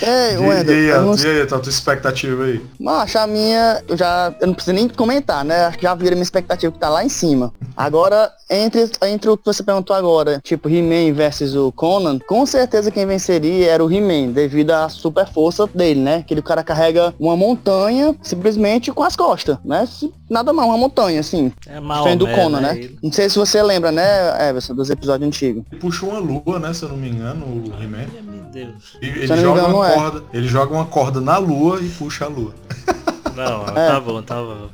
[0.07, 1.15] Ei, Wender, e, aí, não...
[1.15, 2.65] e aí, tá tua expectativa aí?
[2.79, 5.65] Macho, a minha, eu já, eu não preciso nem comentar, né?
[5.65, 7.53] Acho que já viram minha expectativa que tá lá em cima.
[7.75, 12.89] Agora, entre, entre o que você perguntou agora, tipo He-Man versus o Conan, com certeza
[12.89, 16.23] quem venceria era o He-Man, devido à super força dele, né?
[16.25, 19.87] Que o cara carrega uma montanha simplesmente com as costas, né?
[20.29, 21.51] Nada mal, uma montanha, assim.
[21.65, 22.73] É mal, do Conan, né?
[22.73, 22.89] né?
[23.01, 25.63] Não sei se você lembra, né, Everson, dos episódios antigos.
[25.79, 28.07] Puxou uma lua, né, se eu não me engano, o He-Man.
[28.51, 28.97] Deus.
[29.01, 29.93] Ele, ele joga engano, uma é.
[29.93, 32.53] corda, ele joga uma corda na lua e puxa a lua.
[33.35, 33.87] Não, é.
[33.87, 34.69] tá bom, tá bom.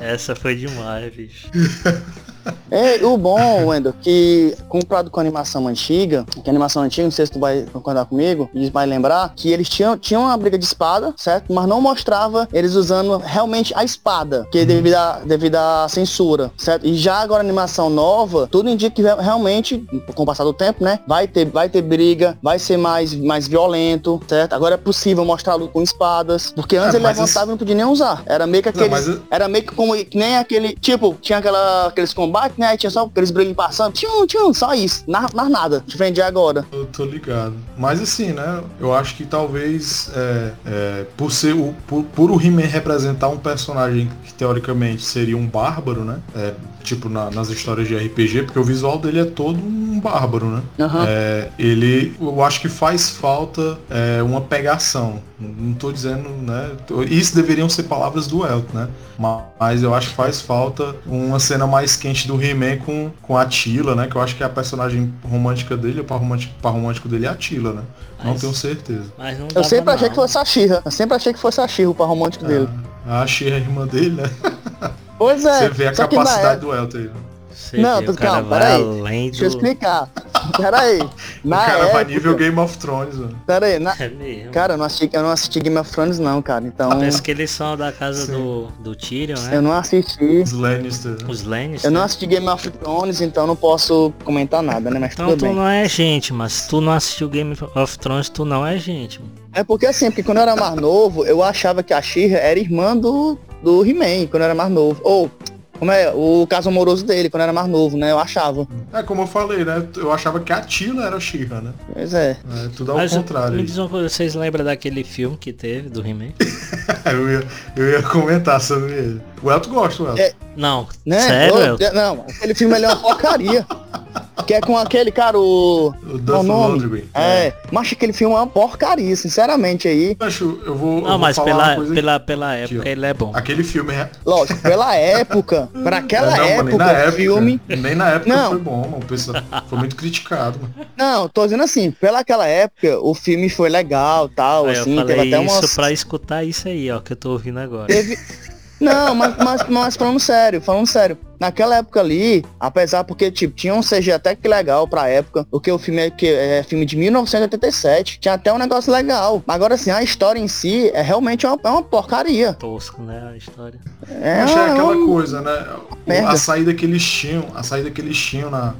[0.00, 1.48] Essa foi demais, bicho.
[2.70, 7.10] É, o bom, Wendel, que comparado com a animação antiga, que a animação antiga, não
[7.10, 10.58] sei se tu vai concordar comigo, e vai lembrar, que eles tinham, tinham uma briga
[10.58, 11.52] de espada, certo?
[11.52, 16.50] Mas não mostrava eles usando realmente a espada, que é devido a, devido à censura,
[16.56, 16.86] certo?
[16.86, 19.84] E já agora a animação nova, tudo indica que realmente,
[20.14, 23.48] com o passar do tempo, né, vai ter, vai ter briga, vai ser mais, mais
[23.48, 24.52] violento, certo?
[24.52, 27.84] Agora é possível mostrá-lo com espadas, porque antes é, ele levantava e não podia nem
[27.84, 28.22] usar.
[28.26, 31.86] Era meio que aqueles, não, era meio que como, que nem aquele, tipo, tinha aquela,
[31.86, 32.76] aqueles combates, né?
[32.76, 33.92] Tinha só aqueles brilhos passando.
[33.92, 35.04] Tchum, tchum, só isso.
[35.06, 35.82] Mais nada.
[35.86, 36.64] Diferente agora.
[36.72, 37.54] Eu tô ligado.
[37.76, 38.62] Mas assim, né?
[38.78, 41.74] Eu acho que talvez é, é, por ser o.
[41.86, 46.18] Por, por o He-Man representar um personagem que teoricamente seria um bárbaro, né?
[46.34, 50.46] É, tipo na- nas histórias de RPG, porque o visual dele é todo um bárbaro,
[50.46, 50.62] né?
[50.80, 51.04] Aham.
[51.06, 55.20] É, ele, eu acho que faz falta é, uma pegação.
[55.38, 56.70] Não tô dizendo, né?
[57.08, 58.88] Isso deveriam ser palavras do Elton, né?
[59.18, 63.36] Ma- Mas eu acho que faz falta uma cena mais quente do He-Man com, com
[63.36, 64.06] a Tila, né?
[64.06, 67.26] Que eu acho que é a personagem romântica dele, o par romântico, par romântico dele
[67.26, 67.82] é a Tila, né?
[68.22, 69.04] Não Mas- tenho certeza.
[69.16, 70.14] Mas não Eu sempre achei não.
[70.14, 70.82] que fosse a Xirra.
[70.84, 72.68] Eu sempre achei que fosse a Xirra o par romântico dele.
[73.06, 74.30] A Xia é a irmã dele, né?
[75.20, 75.58] Pois é.
[75.58, 77.04] Você vê a na capacidade época- do Elton aí.
[77.04, 77.10] né?
[77.52, 78.82] Você Não, cara calma, vai peraí.
[79.00, 79.56] além Deixa eu do...
[79.56, 80.08] explicar.
[80.56, 81.00] Pera aí.
[81.02, 81.10] O
[81.44, 82.04] Na cara vai época...
[82.04, 83.36] nível Game of Thrones, mano.
[83.46, 83.78] Pera aí.
[83.78, 83.94] Na...
[83.98, 84.50] É mesmo.
[84.50, 86.66] Cara, eu não, assisti, eu não assisti Game of Thrones não, cara.
[86.66, 88.32] Então, Parece que eles são da casa Sim.
[88.32, 89.56] do, do Tyrion, né?
[89.56, 90.24] eu não assisti.
[90.42, 91.10] Os Lannister.
[91.12, 91.18] né?
[91.28, 91.90] Os Lannister.
[91.90, 94.98] Eu não assisti Game of Thrones, então não posso comentar nada, né?
[94.98, 95.54] Mas Então tudo tu bem.
[95.54, 99.20] não é gente, mas se tu não assistiu Game of Thrones, tu não é gente.
[99.20, 99.32] mano.
[99.52, 102.58] É porque assim, porque quando eu era mais novo, eu achava que a Xirra era
[102.58, 105.00] irmã do, do He-Man, quando eu era mais novo.
[105.04, 105.30] Ou,
[105.78, 108.10] como é, o caso amoroso dele, quando eu era mais novo, né?
[108.10, 108.68] Eu achava.
[108.92, 109.86] É como eu falei, né?
[109.96, 111.72] Eu achava que a Tila era a Xirra, né?
[111.92, 112.32] Pois é.
[112.32, 113.56] É, tudo ao Mas contrário.
[113.56, 116.32] me diz uma coisa, vocês lembram daquele filme que teve do He-Man?
[117.10, 117.42] eu, ia,
[117.76, 119.22] eu ia comentar sobre ele.
[119.42, 120.20] O Elton gosta, o Elton.
[120.20, 120.32] É.
[120.56, 121.20] Não, Né?
[121.20, 121.92] sério, Ô, Elton?
[121.94, 123.66] Não, aquele filme ali é uma porcaria.
[124.42, 125.88] que é com aquele cara, o.
[125.88, 126.80] O Duff nome?
[126.80, 127.04] Lundgren.
[127.14, 130.16] É, mas aquele filme é uma porcaria, sinceramente aí.
[130.20, 133.32] Acho, eu vou, eu Não, vou mas pela, coisa pela, pela época ele é bom.
[133.34, 134.10] Aquele filme é.
[134.24, 137.60] Lógico, pela época, pra aquela É, não, época, nem na época, filme.
[137.68, 138.50] Nem na época Não.
[138.50, 139.04] foi bom, mano.
[139.06, 140.74] Pessoal foi muito criticado, mano.
[140.96, 144.96] Não, tô dizendo assim, pela aquela época, o filme foi legal, tal, Aí eu assim,
[144.96, 145.74] falei teve até isso umas...
[145.74, 147.86] pra escutar isso aí, ó, que eu tô ouvindo agora.
[147.86, 148.18] Teve...
[148.80, 151.18] Não, mas, mas, mas falando sério, falando sério.
[151.38, 155.70] Naquela época ali, apesar porque, tipo, tinha um CG até que legal pra época, porque
[155.72, 159.42] o filme é, que, é filme de 1987, tinha até um negócio legal.
[159.48, 162.52] Agora, assim, a história em si é realmente uma, é uma porcaria.
[162.54, 163.80] Tosco, né, a história.
[164.08, 165.66] É, Mas é aquela um- coisa, né?
[166.06, 166.30] Merda.
[166.30, 168.74] A saída que eles tinham, a saída que eles tinham na,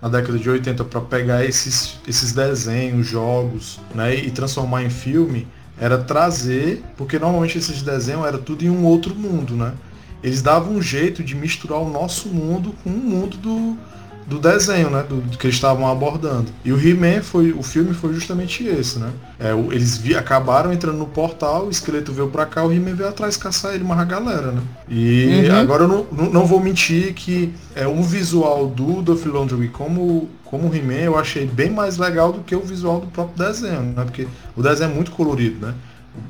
[0.00, 4.14] na década de 80 pra pegar esses, esses desenhos, jogos, né?
[4.14, 5.46] E transformar em filme,
[5.78, 9.74] era trazer, porque normalmente esses desenhos era tudo em um outro mundo, né?
[10.22, 13.78] Eles davam um jeito de misturar o nosso mundo com o mundo do,
[14.26, 15.04] do desenho, né?
[15.08, 16.46] Do, do que eles estavam abordando.
[16.64, 19.10] E o He-Man foi, o filme foi justamente esse, né?
[19.38, 22.94] É, o- eles vi- acabaram entrando no portal, o esqueleto veio pra cá, o He-Man
[22.94, 24.60] veio atrás caçar ele, mas a galera, né?
[24.88, 25.56] E Uhum.
[25.60, 30.28] agora eu não, não, não vou mentir que é o visual do Duff Lundgren como
[30.44, 34.04] como He-Man eu achei bem mais legal do que o visual do próprio desenho, né?
[34.04, 35.74] Porque o desenho é muito colorido, né?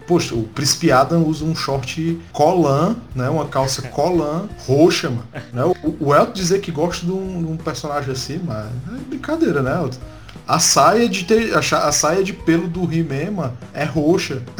[0.06, 3.28] Poxa, o Príncipe Adam usa um short colã, né?
[3.28, 5.24] Uma calça colã roxa, mano.
[5.52, 5.64] Né?
[5.82, 9.62] O, o Elton dizer que gosta de um, de um personagem assim, mas é brincadeira,
[9.62, 9.98] né, Elton?
[10.46, 14.42] A saia de ter, a, saia de pelo do He-Man, mano, é roxa.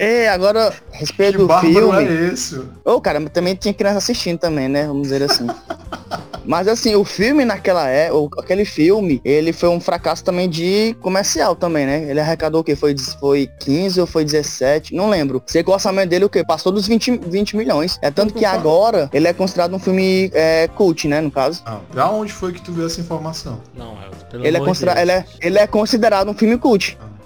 [0.00, 2.04] É, agora, a Que respeito do bárbaro filme...
[2.04, 2.62] é esse?
[2.84, 4.86] Ô, cara, mas também tinha criança assistindo também, né?
[4.86, 5.48] Vamos dizer assim.
[6.48, 10.96] Mas assim, o filme naquela é, o- aquele filme, ele foi um fracasso também de
[11.02, 12.06] comercial também, né?
[12.08, 12.74] Ele arrecadou o quê?
[12.74, 14.94] Foi, foi 15 ou foi 17?
[14.94, 15.42] Não lembro.
[15.46, 16.42] Sei que o orçamento dele o quê?
[16.42, 17.98] Passou dos 20, 20 milhões.
[18.00, 21.20] É tanto que agora ele é considerado um filme é, cult, né?
[21.20, 21.62] No caso.
[21.66, 23.60] Ah, da onde foi que tu viu essa informação?
[23.76, 25.02] Não, Elton, pelo Ele é, amor de considera Deus.
[25.02, 26.96] ele, é, ele é considerado um filme cult.
[26.98, 27.17] Ah, é,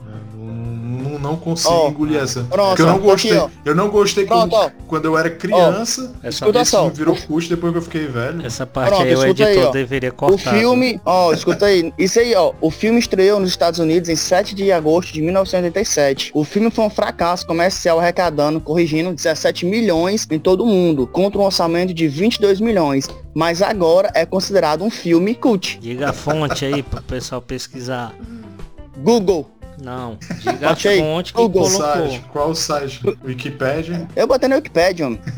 [1.23, 2.43] Não, consigo Ó, engolir essa.
[2.45, 3.39] pronto, Porque eu não gostei.
[3.39, 6.13] aqui, eu não gostei Pronto, quando, quando eu era criança.
[6.23, 6.83] Essa, só.
[6.83, 8.45] filme virou custo depois que eu fiquei velho.
[8.45, 9.71] essa parte Pronto, aí o aí, editor ó.
[9.71, 10.55] deveria O cortar.
[10.55, 11.93] filme, ó, escuta aí.
[11.97, 12.53] Isso aí, ó.
[12.61, 16.31] O filme estreou nos Estados Unidos em 7 de agosto de 1987.
[16.35, 21.41] O filme foi um fracasso comercial arrecadando, corrigindo, 17 milhões em todo o mundo, contra
[21.41, 23.09] um orçamento de 22 milhões.
[23.35, 25.79] Mas agora é considerado um filme cult.
[25.81, 28.13] Diga a fonte aí pro pessoal pesquisar.
[28.99, 29.49] Google.
[29.83, 31.63] Não, diga a Bote aí, fonte que Google.
[31.63, 32.11] Qual colocou.
[32.11, 32.25] site?
[32.33, 33.01] Qual o site?
[33.25, 34.09] Wikipedia.
[34.15, 35.21] Eu botei no Wikipedia, homem.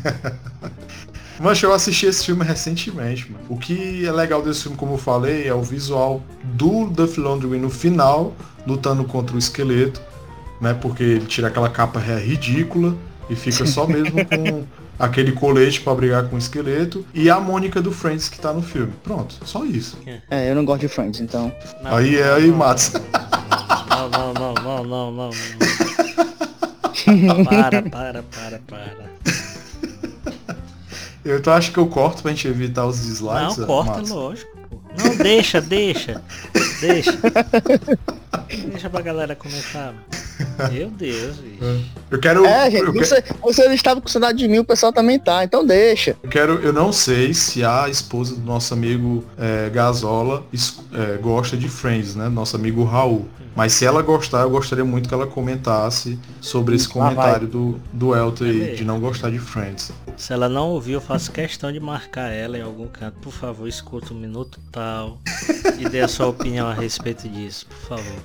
[1.37, 3.43] Mas eu assisti esse filme recentemente, mano.
[3.49, 7.59] O que é legal desse filme, como eu falei, é o visual do Duff Lundgren
[7.59, 8.33] no final,
[8.65, 10.01] lutando contra o esqueleto,
[10.61, 10.73] né?
[10.73, 12.95] Porque ele tira aquela capa é ridícula
[13.29, 14.63] e fica só mesmo com
[14.97, 18.61] aquele colete pra brigar com o esqueleto e a Mônica do Friends que tá no
[18.61, 18.93] filme.
[19.03, 19.97] Pronto, só isso.
[20.29, 21.51] É, eu não gosto de Friends, então.
[21.83, 22.93] Não, aí é aí, Matos.
[24.09, 25.29] Não, não, não, não, não, não.
[27.07, 27.45] não.
[27.45, 29.05] Para, para, para, para.
[31.23, 33.57] Eu então acho que eu corto pra gente evitar os dislikes.
[33.57, 34.09] Não, corta, Matos.
[34.11, 34.51] lógico.
[34.69, 34.77] pô.
[35.03, 36.21] Não, deixa, deixa.
[36.79, 37.11] Deixa.
[38.69, 39.93] Deixa pra galera comentar.
[40.71, 41.85] Meu Deus, bicho.
[42.11, 42.45] Eu quero.
[42.45, 45.43] É, gente, eu, que- você, você estava com saudade de mim, o pessoal também tá,
[45.43, 46.15] então deixa.
[46.21, 46.53] eu quero.
[46.61, 51.67] Eu não sei se a esposa do nosso amigo é, Gazola es- é, gosta de
[51.67, 52.29] Friends, né?
[52.29, 53.27] Nosso amigo Raul.
[53.55, 58.13] Mas se ela gostar, eu gostaria muito que ela comentasse sobre esse comentário do, do
[58.13, 59.93] Elton aí, de não gostar de Friends.
[60.17, 63.17] Se ela não ouviu, eu faço questão de marcar ela em algum canto.
[63.21, 65.17] Por favor, escuta um minuto tal
[65.79, 68.23] e dê a sua opinião a respeito disso, por favor.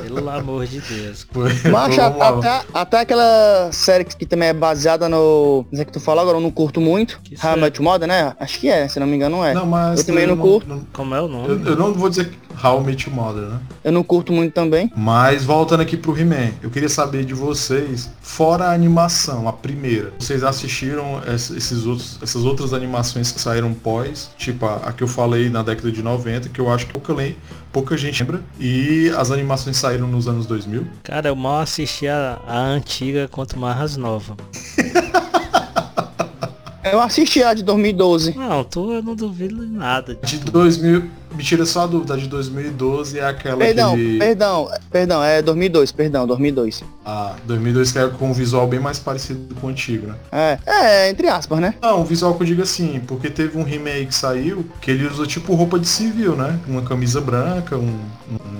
[0.00, 1.26] Pelo amor de Deus.
[1.70, 5.66] Mas até, até aquela série que, que, também é baseada no.
[5.70, 7.20] Não sei que tu falou agora, eu não curto muito.
[7.42, 8.34] How Much Mother, né?
[8.40, 9.52] Acho que é, se não me engano, não é.
[9.54, 10.68] Não, mas eu também não, não curto.
[10.68, 11.48] Não, como é o nome?
[11.48, 13.60] Eu, eu, não vou dizer How I Met Mother, né?
[13.84, 14.90] Eu não curto muito também.
[14.96, 20.12] Mas voltando aqui pro He-Man, eu queria saber de vocês, fora a animação, a primeira,
[20.18, 25.08] vocês assistiram esses outros, essas outras animações que saíram pós, tipo a, a que eu
[25.08, 27.14] falei na década de 90, que eu acho que pouca,
[27.72, 30.86] pouca gente lembra, e as animações saíram nos anos 2000?
[31.02, 34.36] Cara, eu mal assisti a, a antiga quanto mais as novas.
[36.84, 38.36] Eu assisti a de 2012.
[38.36, 40.16] Não, tu eu não duvido de nada.
[40.16, 44.18] De 2000, me tira só a dúvida, de 2012 é aquela Perdão, que...
[44.18, 46.82] perdão, perdão, é 2002, perdão, 2002.
[47.04, 50.14] Ah, 2002 que é com um visual bem mais parecido com o antigo, né?
[50.30, 51.74] É, é, entre aspas, né?
[51.82, 55.06] Não, o visual que eu digo assim, porque teve um remake que saiu, que ele
[55.06, 56.58] usa tipo roupa de civil, né?
[56.66, 57.98] Uma camisa branca, um,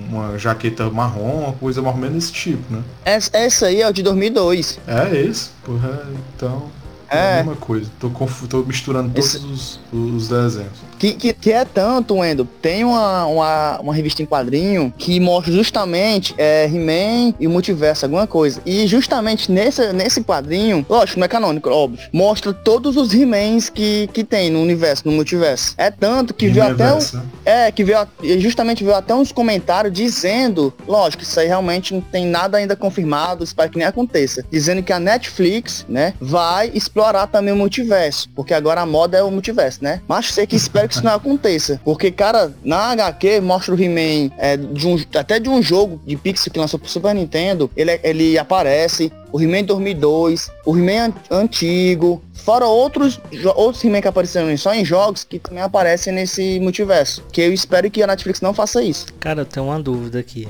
[0.08, 2.82] uma jaqueta marrom, uma coisa mais ou menos desse tipo, né?
[3.04, 4.80] Essa, essa aí é o de 2002.
[4.86, 5.50] É esse?
[5.64, 6.02] Porra,
[6.36, 6.81] então...
[7.12, 7.90] É, é a mesma coisa.
[8.00, 8.10] Tô.
[8.48, 9.44] Tô misturando todos Esse...
[9.44, 10.92] os, os desenhos.
[10.98, 12.46] Que, que, que, é tanto, Wendel.
[12.60, 18.04] Tem uma, uma, uma, revista em quadrinho que mostra justamente é, He-Man e o multiverso,
[18.04, 18.62] alguma coisa.
[18.64, 24.08] E justamente nesse, nesse quadrinho, lógico, não é canônico, óbvio, mostra todos os He-Mans que,
[24.12, 25.74] que tem no universo, no multiverso.
[25.76, 26.94] É tanto que viu até.
[26.94, 26.98] Um,
[27.44, 28.06] é, que veio
[28.38, 33.42] justamente veio até uns comentários dizendo, lógico, isso aí realmente não tem nada ainda confirmado,
[33.42, 34.44] espero que nem aconteça.
[34.52, 38.28] Dizendo que a Netflix, né, vai explorar também o multiverso.
[38.34, 40.00] Porque agora a moda é o multiverso, né?
[40.06, 41.80] Mas sei que espero que isso não aconteça.
[41.84, 46.16] Porque, cara, na HQ mostra o He-Man é, de um, até de um jogo de
[46.16, 47.70] Pixel que lançou pro Super Nintendo.
[47.76, 49.12] Ele, é, ele aparece.
[49.32, 53.18] O He-Man 2002, o He-Man antigo, fora outros,
[53.54, 57.24] outros He-Man que apareceram só em jogos que também aparecem nesse multiverso.
[57.32, 59.06] Que eu espero que a Netflix não faça isso.
[59.18, 60.46] Cara, eu tenho uma dúvida aqui.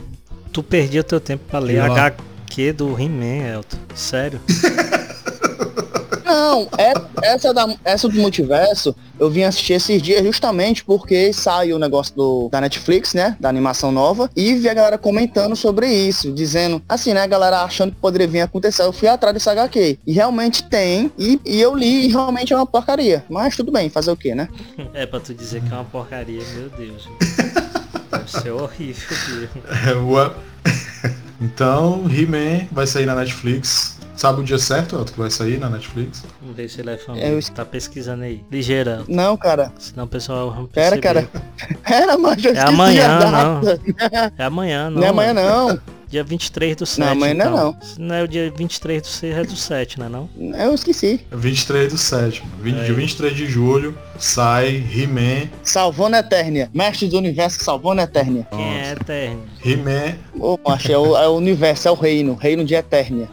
[0.53, 3.79] Tu perdia o teu tempo pra ler a HQ do He-Man, Elton.
[3.95, 4.41] Sério?
[6.33, 11.77] Não, é, essa, da, essa do multiverso, eu vim assistir esses dias justamente porque saiu
[11.77, 13.37] o negócio do, da Netflix, né?
[13.39, 14.31] Da animação nova.
[14.35, 17.21] E vi a galera comentando sobre isso, dizendo, assim, né?
[17.21, 18.83] A galera achando que poderia vir acontecer.
[18.83, 19.99] Eu fui atrás desse HQ.
[20.07, 21.13] E realmente tem.
[21.19, 23.23] E, e eu li e realmente é uma porcaria.
[23.29, 24.49] Mas tudo bem, fazer o quê, né?
[24.95, 27.09] É pra tu dizer que é uma porcaria, meu Deus.
[28.11, 29.49] Deve ser horrível.
[29.69, 35.59] É, então, He-Man vai sair na Netflix Sabe o dia certo, Elton, que vai sair
[35.59, 36.23] na Netflix?
[36.41, 37.25] Vamos ver se ele é famoso.
[37.25, 37.43] Eu...
[37.55, 38.45] Tá pesquisando aí.
[38.51, 39.03] Ligeira.
[39.09, 39.73] Não, cara.
[39.79, 41.29] Senão o pessoal vai Pera, cara.
[41.85, 43.61] Era, mas É amanhã, não.
[44.39, 45.01] É amanhã, não.
[45.01, 45.81] Não é amanhã, não.
[46.13, 47.01] Dia 23 do 7.
[47.01, 47.51] Não, amanhã então.
[47.51, 47.83] não é não.
[47.83, 50.29] Se não é o dia 23 do 6, é do 7, né não?
[50.59, 51.25] Eu esqueci.
[51.33, 52.45] 23 do 7.
[52.61, 52.85] 20, é.
[52.85, 55.49] Dia 23 de julho sai He-Man.
[55.63, 56.71] Salvando Eternia.
[56.75, 58.47] Mestre do universo salvando Eternia.
[58.51, 59.39] Quem é Eternia?
[59.65, 60.19] He-Man.
[60.39, 62.35] Ô, macho, é o, é o universo, é o reino.
[62.35, 63.31] Reino de Eternia.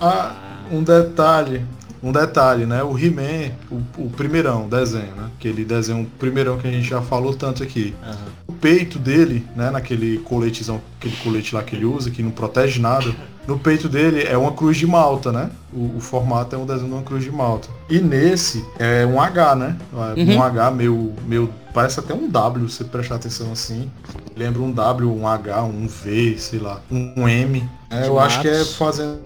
[0.00, 0.34] Ah,
[0.70, 1.64] um detalhe,
[2.02, 2.82] um detalhe, né?
[2.82, 5.30] O He-Man, o, o, primeirão desenho, né?
[5.36, 7.94] Aquele desenho primeirão que a gente já falou tanto aqui.
[8.02, 8.14] Uhum.
[8.48, 9.70] O peito dele, né?
[9.70, 13.14] Naquele coletezão, aquele colete lá que ele usa, que não protege nada.
[13.46, 15.50] No peito dele é uma cruz de malta, né?
[15.72, 17.68] O, o formato é um desenho de uma cruz de malta.
[17.88, 19.76] E nesse é um H, né?
[19.92, 20.36] Uhum.
[20.36, 21.50] Um H meio, meio.
[21.74, 23.90] Parece até um W, se prestar atenção assim.
[24.36, 27.68] Lembra um W, um H, um V, sei lá, um M.
[27.90, 29.20] É, eu acho que é fazendo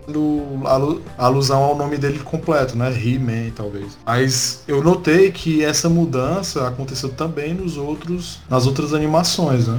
[1.18, 2.90] alusão ao nome dele completo, né?
[2.90, 3.98] He-Man, talvez.
[4.07, 9.79] Mas eu notei que essa mudança aconteceu também nos outros, nas outras animações, né?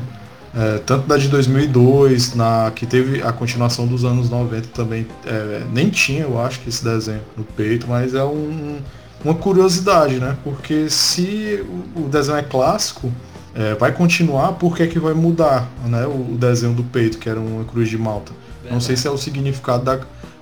[0.56, 5.63] É, tanto da de 2002, na, que teve a continuação dos anos 90 também, é,
[5.74, 8.78] nem tinha, eu acho, que esse desenho no peito, mas é um,
[9.24, 10.38] uma curiosidade, né?
[10.43, 13.12] Porque se o, o desenho é clássico,
[13.56, 16.06] é, vai continuar, por que, é que vai mudar né?
[16.06, 18.32] o, o desenho do peito, que era uma cruz de malta?
[18.71, 19.99] Não sei se é o significado da,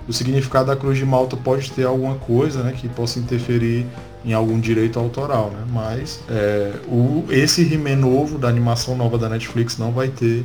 [0.08, 3.86] o significado da cruz de malta pode ter alguma coisa né, que possa interferir
[4.24, 5.64] em algum direito autoral, né?
[5.70, 10.44] Mas é, o, esse He-Man novo, da animação nova da Netflix, não vai ter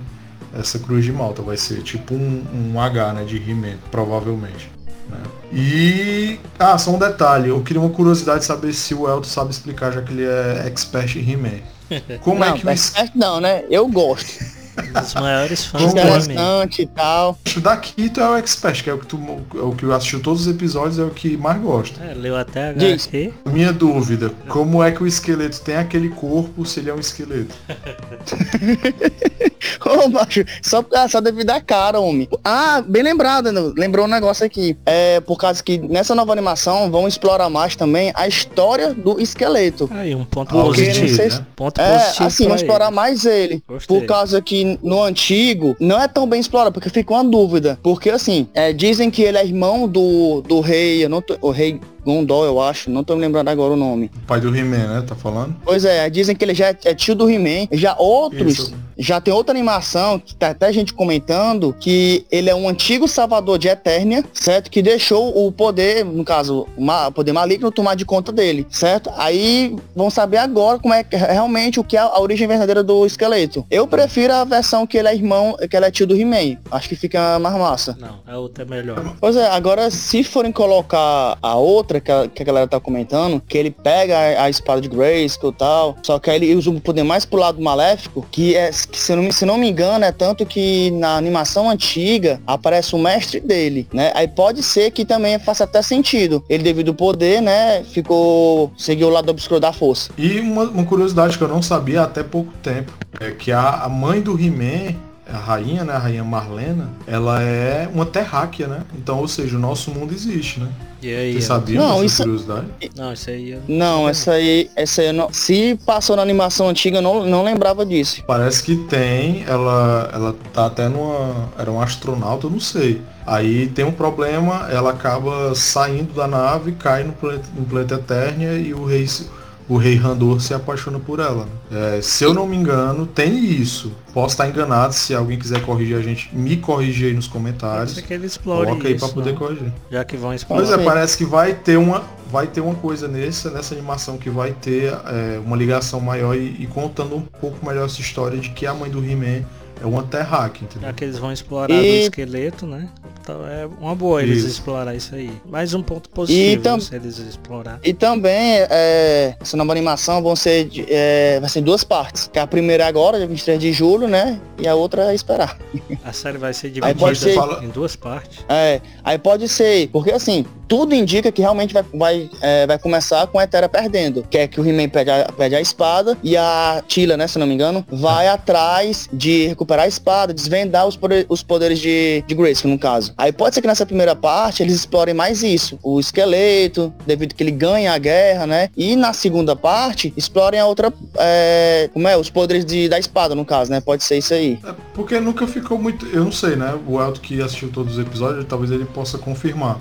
[0.58, 4.70] essa cruz de malta, vai ser tipo um, um H né, de He-Man, provavelmente.
[5.10, 5.18] Né?
[5.54, 6.40] E.
[6.58, 9.92] Ah, só um detalhe, eu queria uma curiosidade de saber se o Elton sabe explicar,
[9.92, 11.60] já que ele é expert em He-Man.
[12.22, 12.70] Como é não, é que o.
[12.70, 13.64] Expert não, né?
[13.70, 14.59] Eu gosto.
[15.02, 17.38] Os maiores fãs do Interessante e tal.
[17.58, 19.20] Daqui tu é o expert, que é o que tu
[19.56, 22.04] é o que assistiu todos os episódios, é o que mais gosta.
[22.04, 23.34] É, leu até HQ.
[23.46, 27.56] Minha dúvida, como é que o esqueleto tem aquele corpo se ele é um esqueleto?
[29.86, 32.28] Ô, macho, só, só devido à cara, homem.
[32.44, 33.72] Ah, bem lembrado, né?
[33.78, 34.78] lembrou um negócio aqui.
[34.86, 39.90] É por causa que nessa nova animação vão explorar mais também a história do esqueleto.
[39.94, 41.46] Aí, um ponto Porque, positivo, sei né?
[41.56, 42.96] Ponto É, positivo assim, vão explorar ele.
[42.96, 43.64] mais ele.
[43.68, 44.00] Gostei.
[44.00, 47.80] Por causa que no antigo não é tão bem explorado, porque fica uma dúvida.
[47.84, 51.52] Porque assim, é, dizem que ele é irmão do, do rei, eu não tô, o
[51.52, 51.80] rei
[52.14, 54.10] Gondor, eu acho, não tô me lembrando agora o nome.
[54.24, 55.04] O pai do He-Man, né?
[55.08, 55.56] Tá falando?
[55.64, 57.68] Pois é, dizem que ele já é, é tio do He-Man.
[57.72, 58.74] Já outros, Isso.
[58.98, 63.58] já tem outra animação, que tá até gente comentando, que ele é um antigo salvador
[63.60, 64.72] de Eternia, certo?
[64.72, 69.12] Que deixou o poder, no caso, o poder maligno tomar de conta dele, certo?
[69.18, 73.06] Aí vão saber agora como é que- realmente o que é a origem verdadeira do
[73.06, 73.66] esqueleto.
[73.70, 76.58] Eu prefiro a versão que ele é irmão, que ele é tio do He-Man.
[76.72, 77.96] Acho que fica mais massa.
[78.00, 79.16] Não, a outra é melhor.
[79.20, 83.42] Pois é, agora se forem colocar a outra que a, que a galera tá comentando,
[83.48, 86.70] que ele pega a, a espada de Grayskull e tal, só que aí ele usa
[86.70, 90.06] o poder mais pro lado maléfico, que é, que se, não, se não me engano,
[90.06, 94.12] é tanto que na animação antiga aparece o mestre dele, né?
[94.16, 96.44] Aí pode ser que também faça até sentido.
[96.50, 100.12] Ele devido ao poder, né, ficou, seguiu o lado obscuro da força.
[100.18, 103.90] E uma, uma curiosidade que eu não sabia até pouco tempo é que a, a
[103.90, 104.96] mãe do He-Man,
[105.34, 105.94] a rainha, né?
[105.94, 108.82] A rainha Marlena, ela é uma terráquea, né?
[108.98, 110.68] Então, ou seja, o nosso mundo existe, né?
[111.02, 111.32] E aí?
[111.34, 112.68] Você eu- sabia Não, dessa isso- curiosidade?
[112.96, 113.62] Não, isso aí eu...
[113.70, 117.44] Não, essa aí, essa aí eu não, se passou na animação antiga, eu não, não
[117.44, 118.22] lembrava disso.
[118.28, 121.48] Parece que tem, ela, ela tá até numa.
[121.58, 123.02] Era um astronauta, eu não sei.
[123.26, 128.54] Aí tem um problema, ela acaba saindo da nave, cai no planeta, no planeta Eternia
[128.56, 129.28] e o rei, se-
[129.70, 131.48] o rei Randor se apaixona por ela.
[131.70, 131.98] né?
[131.98, 133.92] É, se eu não me engano, tem isso.
[134.14, 138.00] Posso estar enganado, se alguém quiser corrigir a gente, me corrigir aí nos comentários.
[138.02, 139.38] que ele explore Coloca aí isso, pra poder não?
[139.38, 139.72] corrigir.
[139.92, 140.64] Já que vão explorar.
[140.66, 144.30] Pois é, parece que vai ter uma, vai ter uma coisa nessa, nessa animação que
[144.30, 148.50] vai ter é, uma ligação maior e, e contando um pouco melhor essa história de
[148.50, 149.44] que a mãe do He-Man
[149.82, 150.90] é uma terráquea, entendeu?
[150.90, 152.90] Já que eles vão explorar E- do esqueleto, né?
[153.30, 154.48] Então é uma boa eles Isso.
[154.48, 155.32] explorar isso aí.
[155.48, 157.80] Mais um ponto positivo tam- se eles explorar.
[157.84, 162.28] E também, é, essa nova animação vão ser, é, vai ser em duas partes.
[162.34, 164.40] Que a primeira é agora, dia 23 de julho, né?
[164.58, 165.58] E a outra é esperar.
[166.04, 168.40] A série vai ser dividida pode ser- em duas partes.
[168.50, 173.28] É, aí pode ser, porque assim, tudo indica que realmente vai, vai, é, vai começar
[173.28, 174.24] com a Etera perdendo.
[174.30, 177.38] Que é que o He-Man perde a, perde a espada e a Tila, né, se
[177.38, 182.24] não me engano, vai atrás de recuperar a espada, desvendar os, poder- os poderes de,
[182.26, 183.14] de Grayskull, no caso.
[183.20, 185.78] Aí pode ser que nessa primeira parte eles explorem mais isso.
[185.84, 188.70] O esqueleto, devido que ele ganha a guerra, né?
[188.78, 193.36] E na segunda parte, explorem a outra, é, como é, os poderes de, da espada,
[193.36, 193.82] no caso, né?
[193.82, 194.58] Pode ser isso aí.
[194.66, 196.06] É porque nunca ficou muito.
[196.08, 196.74] Eu não sei, né?
[196.88, 199.78] O Elton que assistiu todos os episódios, talvez ele possa confirmar.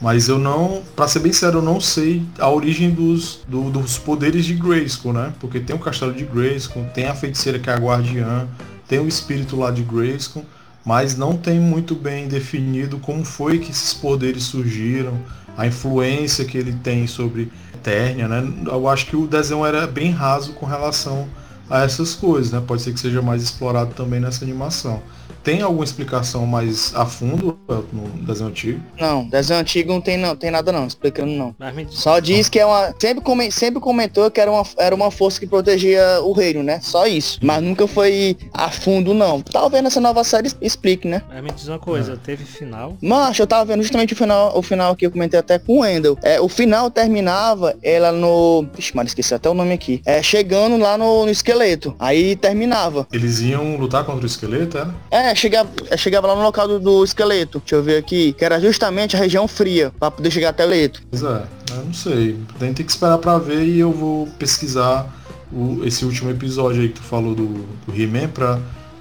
[0.00, 3.98] Mas eu não, pra ser bem sério, eu não sei a origem dos, do- dos
[3.98, 5.32] poderes de Grayskull, né?
[5.38, 8.48] Porque tem o castelo de Grayskull, tem a feiticeira que é a guardiã,
[8.88, 10.44] tem o espírito lá de Grayskull,
[10.84, 15.18] mas não tem muito bem definido como foi que esses poderes surgiram,
[15.56, 18.42] a influência que ele tem sobre Eternia, né?
[18.66, 21.28] Eu acho que o desenho era bem raso com relação
[21.68, 22.62] a essas coisas, né?
[22.66, 25.02] Pode ser que seja mais explorado também nessa animação.
[25.50, 27.58] Tem alguma explicação mais a fundo
[27.92, 28.80] no desenho antigo?
[29.00, 31.54] Não, desenho antigo não tem, não, tem nada não, explicando não.
[31.88, 32.94] Só diz que é uma.
[33.00, 36.78] Sempre, come- sempre comentou que era uma, era uma força que protegia o reino, né?
[36.80, 37.40] Só isso.
[37.42, 39.40] Mas nunca foi a fundo, não.
[39.42, 41.20] Talvez nessa nova série explique, né?
[41.28, 42.16] Mas me diz uma coisa, É.
[42.16, 42.96] teve final?
[43.02, 45.80] Mas eu tava vendo justamente o final, o final que eu comentei até com o
[45.80, 46.16] Wendel.
[46.22, 48.64] É, o final terminava ela no.
[48.72, 50.00] Vixe, mas esqueci até o nome aqui.
[50.06, 51.92] É, chegando lá no, no esqueleto.
[51.98, 53.08] Aí terminava.
[53.12, 54.94] Eles iam lutar contra o esqueleto, era?
[55.10, 57.58] É, chegava, chegava lá no local do, do esqueleto.
[57.60, 58.32] Deixa eu ver aqui.
[58.32, 59.92] Que era justamente a região fria.
[59.98, 61.02] Pra poder chegar até o esqueleto.
[61.10, 62.38] Pois é, eu não sei.
[62.58, 65.06] Tem que esperar pra ver e eu vou pesquisar
[65.52, 67.46] o- esse último episódio aí que tu falou do,
[67.86, 68.58] do He-Man pra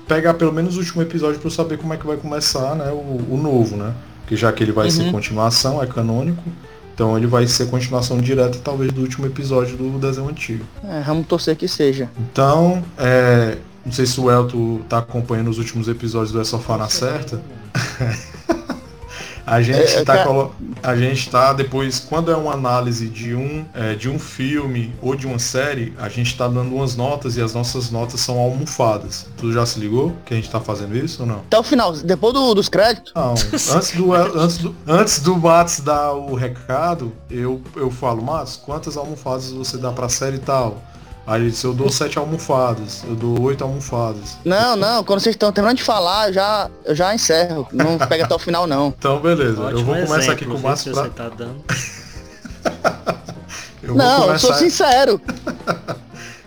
[0.08, 2.90] pegar pelo menos o último episódio pra eu saber como é que vai começar, né?
[2.92, 3.94] O, o novo, né?
[4.22, 5.12] Porque já que ele vai ser Uhum.
[5.12, 6.44] continuação, é canônico.
[6.94, 10.66] Então ele vai ser continuação direta, talvez, do último episódio do desenho antigo.
[10.84, 12.10] É, vamos torcer que seja.
[12.20, 13.56] Então, é,
[13.90, 17.42] não sei se o Elton tá acompanhando os últimos episódios do É Sofá na Certa.
[19.48, 23.34] A gente É, tá ca- colo- a gente tá depois quando é uma análise de
[23.34, 27.36] um é, de um filme ou de uma série, a gente tá dando umas notas
[27.36, 29.26] e as nossas notas são almofadas.
[29.38, 31.40] Tu já se ligou que a gente tá fazendo isso ou não?
[31.40, 33.12] Até o final, depois do- dos créditos.
[33.16, 38.56] Não, antes do antes do antes do Matos dar o recado, eu eu falo, Matos,
[38.56, 40.80] quantas almofadas você dá pra série e tal?
[41.28, 44.38] Aí ele disse, eu dou sete almofadas, eu dou oito almofadas.
[44.44, 47.68] Não, não, quando vocês estão terminando de falar, eu já, eu já encerro.
[47.72, 48.88] Não pega até o final, não.
[48.98, 50.76] Então beleza, Ótimo eu vou começar exemplo, aqui com o que pra...
[50.76, 51.64] você tá dando.
[53.84, 55.22] eu vou não, eu sou começar- sincero.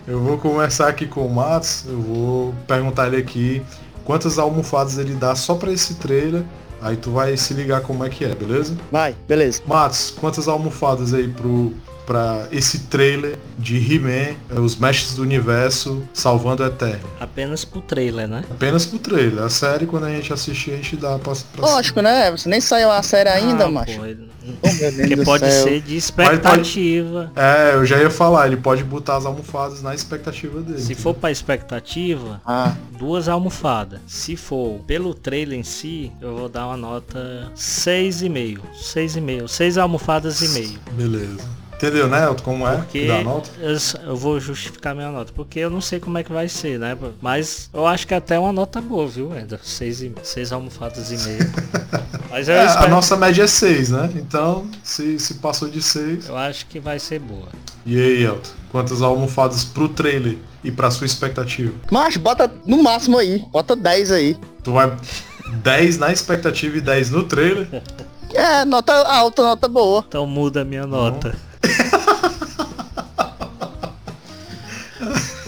[0.05, 1.85] Eu vou começar aqui com o Matos.
[1.87, 3.63] Eu vou perguntar ele aqui
[4.03, 6.43] quantas almofadas ele dá só para esse trailer.
[6.81, 8.75] Aí tu vai se ligar como é que é, beleza?
[8.91, 9.61] Vai, beleza.
[9.65, 11.71] Matos, quantas almofadas aí pro,
[12.05, 17.07] para esse trailer de He-Man, é, os mestres do universo salvando a Eterno.
[17.19, 18.43] Apenas pro trailer, né?
[18.49, 19.43] Apenas pro trailer.
[19.43, 22.31] A série, quando a gente assistir, a gente dá pra, pra Lógico, né?
[22.31, 23.97] Você nem saiu a série ainda, ah, macho.
[23.97, 24.29] Pô, ele...
[25.21, 25.63] oh, pode céu.
[25.63, 27.31] ser de expectativa.
[27.33, 27.47] Pode...
[27.47, 30.81] É, eu já ia falar, ele pode botar as almofadas na expectativa dele.
[30.81, 32.75] Se for pra expectativa, ah.
[32.97, 33.99] duas almofadas.
[34.07, 38.59] Se for pelo trailer em si, eu vou dar uma nota 6,5.
[38.73, 39.47] 6,5.
[39.47, 40.79] 6 almofadas e meio.
[40.91, 41.62] Beleza.
[41.83, 42.77] Entendeu, né, Elton, como é?
[42.77, 43.49] Porque nota?
[43.59, 43.77] Eu,
[44.07, 46.97] eu, vou justificar minha nota, porque eu não sei como é que vai ser, né?
[47.21, 49.59] Mas eu acho que até é uma nota boa, viu, Eda?
[49.61, 51.51] Seis, e, seis almofadas e meia.
[52.31, 52.85] Mas é, espero...
[52.85, 54.09] A nossa média é seis, né?
[54.15, 56.29] Então, se, se passou de seis...
[56.29, 57.49] Eu acho que vai ser boa.
[57.85, 58.51] E aí, Elton?
[58.71, 61.73] Quantas almofadas pro trailer e pra sua expectativa?
[61.91, 63.43] Mas bota no máximo aí.
[63.51, 64.37] Bota 10 aí.
[64.63, 64.95] Tu vai
[65.61, 67.67] 10 na expectativa e 10 no trailer?
[68.35, 70.03] É, nota alta, nota boa.
[70.07, 71.35] Então muda a minha nota.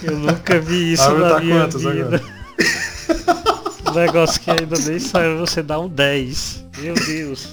[0.05, 2.21] Eu nunca vi isso na tá minha vida.
[2.21, 2.45] Agora?
[3.95, 6.65] negócio que ainda nem saiu, você dá um 10.
[6.79, 7.47] Meu Deus.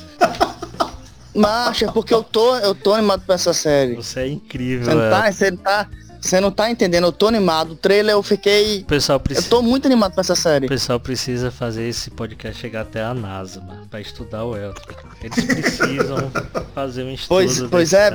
[1.35, 3.95] Macha, porque eu tô, eu tô animado pra essa série.
[3.95, 5.89] Você é incrível, Você não tá, você tá,
[6.23, 7.73] você não tá entendendo, eu tô animado.
[7.73, 8.81] O trailer eu fiquei.
[8.81, 9.47] O pessoal precisa...
[9.47, 10.67] Eu tô muito animado pra essa série.
[10.67, 14.81] O pessoal precisa fazer esse podcast chegar até a NASA, mano, pra estudar o Elton.
[15.21, 16.31] Eles precisam
[16.75, 17.29] fazer um estudo.
[17.29, 18.11] Pois, pois é,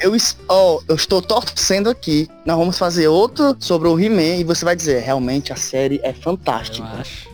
[0.00, 0.16] eu,
[0.48, 2.28] oh, eu estou torcendo aqui.
[2.46, 6.12] Nós vamos fazer outro sobre o He-Man e você vai dizer, realmente a série é
[6.12, 6.88] fantástica.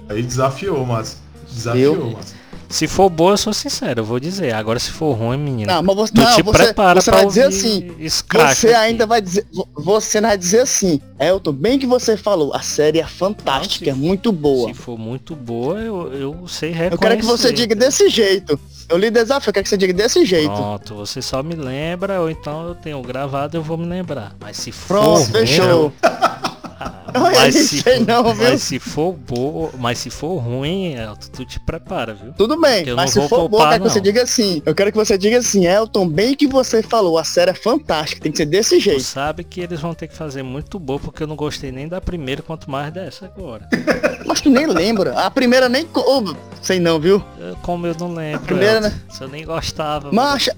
[0.08, 1.18] Aí desafiou, mas.
[1.50, 2.35] Desafiou, mas.
[2.68, 4.52] Se for boa, eu sou sincero, eu vou dizer.
[4.54, 5.72] Agora se for ruim, menino.
[5.72, 7.90] Não, mas você, tu não, te você, prepara você vai dizer assim.
[8.32, 9.46] Você ainda vai dizer.
[9.74, 14.04] Você vai dizer assim, Elton, bem que você falou, a série é fantástica, não, se,
[14.04, 14.68] é muito boa.
[14.68, 16.94] Se for muito boa, eu, eu sei reconhecer.
[16.94, 18.58] Eu quero que você diga desse jeito.
[18.88, 20.54] Eu lhe desafio, eu quero que você diga desse jeito.
[20.54, 24.34] Pronto, você só me lembra, ou então eu tenho gravado, eu vou me lembrar.
[24.40, 25.02] Mas se for.
[25.02, 25.92] Pronto, fechou.
[27.14, 32.14] mas, se, não, mas se for boa, mas se for ruim, Elton, tu te prepara,
[32.14, 32.32] viu?
[32.32, 34.62] Tudo bem, mas se for boa, eu quero que você diga assim.
[34.64, 38.20] Eu quero que você diga assim, Elton, bem que você falou, a série é fantástica,
[38.22, 38.98] tem que ser desse jeito.
[38.98, 41.88] Tu sabe que eles vão ter que fazer muito boa, porque eu não gostei nem
[41.88, 43.68] da primeira, quanto mais dessa agora.
[44.26, 45.12] mas tu nem lembra.
[45.18, 45.86] A primeira nem.
[45.94, 47.22] Oh, sei não, viu?
[47.38, 48.42] Eu, como eu não lembro.
[48.42, 49.00] A primeira, Elton, né?
[49.10, 50.12] Se eu nem gostava.
[50.12, 50.54] Marcha!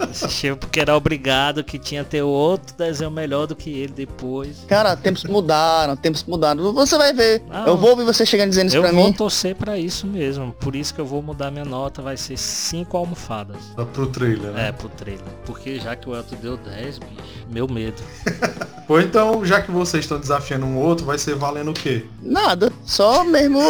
[0.00, 4.64] Assistiu porque era obrigado que tinha ter outro desenho melhor do que ele depois.
[4.66, 5.57] Cara, tempos mudaram,
[6.00, 6.72] tempos mudaram.
[6.72, 7.42] Você vai ver.
[7.48, 8.98] Não, eu vou ouvir você chegando dizendo isso pra mim.
[8.98, 10.52] Eu vou torcer pra isso mesmo.
[10.52, 12.02] Por isso que eu vou mudar minha nota.
[12.02, 13.56] Vai ser 5 almofadas.
[13.76, 14.68] Tá pro trailer, né?
[14.68, 15.24] É, pro trailer.
[15.44, 18.00] Porque já que o Elton deu 10, bicho, meu medo.
[18.88, 22.06] Ou então, já que vocês estão desafiando um outro, vai ser valendo o quê?
[22.22, 22.72] Nada.
[22.84, 23.60] Só mesmo.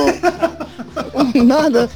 [1.45, 1.91] Nada.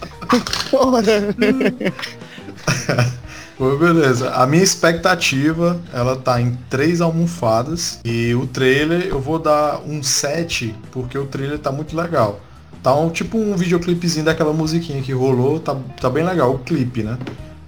[0.71, 1.03] Porra.
[3.57, 4.31] Pô, beleza.
[4.31, 8.01] A minha expectativa, ela tá em três almofadas.
[8.05, 12.41] E o trailer, eu vou dar um 7, porque o trailer tá muito legal.
[12.83, 17.03] Tá um, tipo um videoclipezinho daquela musiquinha que rolou, tá, tá bem legal, o clipe,
[17.03, 17.17] né?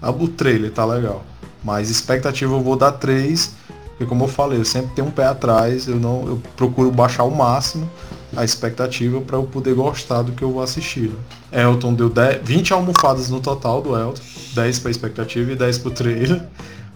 [0.03, 1.24] O trailer tá legal.
[1.62, 3.55] Mas expectativa eu vou dar 3,
[3.95, 7.25] porque como eu falei, eu sempre tenho um pé atrás, eu não eu procuro baixar
[7.25, 7.89] o máximo
[8.37, 11.11] a expectativa para eu poder gostar do que eu vou assistir.
[11.53, 11.63] Né?
[11.63, 14.21] Elton deu 10, 20 almofadas no total do Elton,
[14.55, 16.43] 10 para expectativa e 10 pro trailer.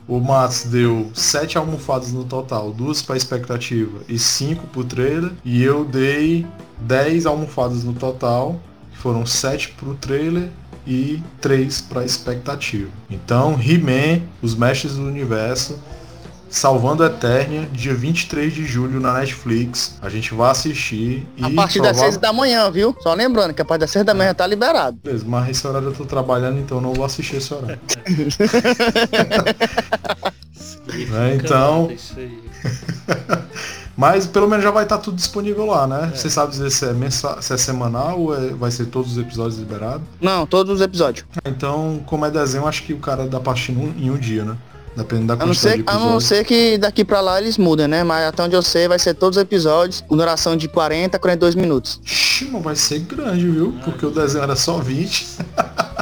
[0.06, 5.30] O Mats deu 7 almofadas no total, 2 para expectativa e 5 pro trailer.
[5.44, 6.46] E eu dei
[6.80, 8.58] 10 almofadas no total,
[8.94, 10.48] foram 7 pro trailer
[10.86, 12.88] e 3 para expectativa.
[13.10, 15.78] Então, He-Man, os mestres do universo,
[16.50, 19.96] Salvando a Eternia, dia 23 de julho na Netflix.
[20.00, 21.26] A gente vai assistir.
[21.42, 22.96] A partir das 6 da manhã, viu?
[23.00, 24.98] Só lembrando que a partir das 6 da manhã tá liberado.
[25.02, 27.78] Beleza, mas esse horário eu tô trabalhando, então não vou assistir esse horário.
[31.12, 31.90] é, então.
[33.96, 36.10] mas pelo menos já vai estar tá tudo disponível lá, né?
[36.12, 36.16] É.
[36.16, 37.42] Você sabe dizer se é, mensa...
[37.42, 38.50] se é semanal ou é...
[38.50, 40.02] vai ser todos os episódios liberados?
[40.20, 41.26] Não, todos os episódios.
[41.44, 44.56] Então, como é desenho, acho que o cara dá pra assistir em um dia, né?
[44.96, 48.02] Dependendo da a não ser, A não ser que daqui pra lá eles mudem, né?
[48.02, 51.20] Mas até onde eu sei vai ser todos os episódios com duração de 40 a
[51.20, 52.00] 42 minutos.
[52.04, 53.74] Ixi, vai ser grande, viu?
[53.84, 55.26] Porque o desenho era só 20.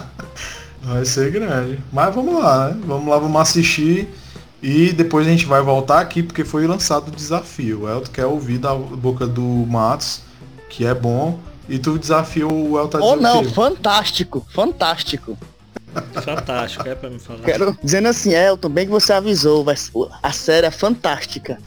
[0.82, 1.78] vai ser grande.
[1.92, 2.80] Mas vamos lá, né?
[2.86, 4.08] Vamos lá, vamos assistir.
[4.62, 7.82] E depois a gente vai voltar aqui porque foi lançado o desafio.
[7.82, 10.22] O Elton quer ouvir da boca do Matos,
[10.68, 11.38] que é bom.
[11.68, 15.36] E tu desafiou o Elton a Oh não, fantástico, fantástico.
[16.22, 17.40] Fantástico, é pra me falar.
[17.40, 19.74] Quero dizendo assim, Elton, bem que você avisou, vai,
[20.22, 21.58] a série é fantástica.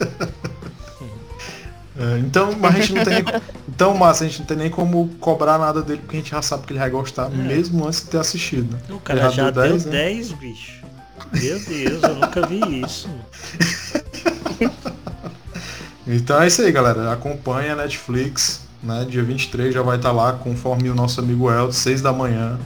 [2.00, 3.24] É, então, mas a gente não tem nem,
[3.68, 6.40] então, mas a gente não tem nem como cobrar nada dele, porque a gente já
[6.40, 7.36] sabe que ele vai gostar, é.
[7.36, 8.78] mesmo antes de ter assistido.
[8.88, 10.36] O cara já, já deu 10, 10 né?
[10.40, 10.80] bicho.
[11.32, 13.10] Meu Deus, eu nunca vi isso.
[16.06, 17.12] então é isso aí, galera.
[17.12, 19.06] Acompanha a Netflix, né?
[19.08, 22.58] Dia 23 já vai estar lá, conforme o nosso amigo El, 6 da manhã.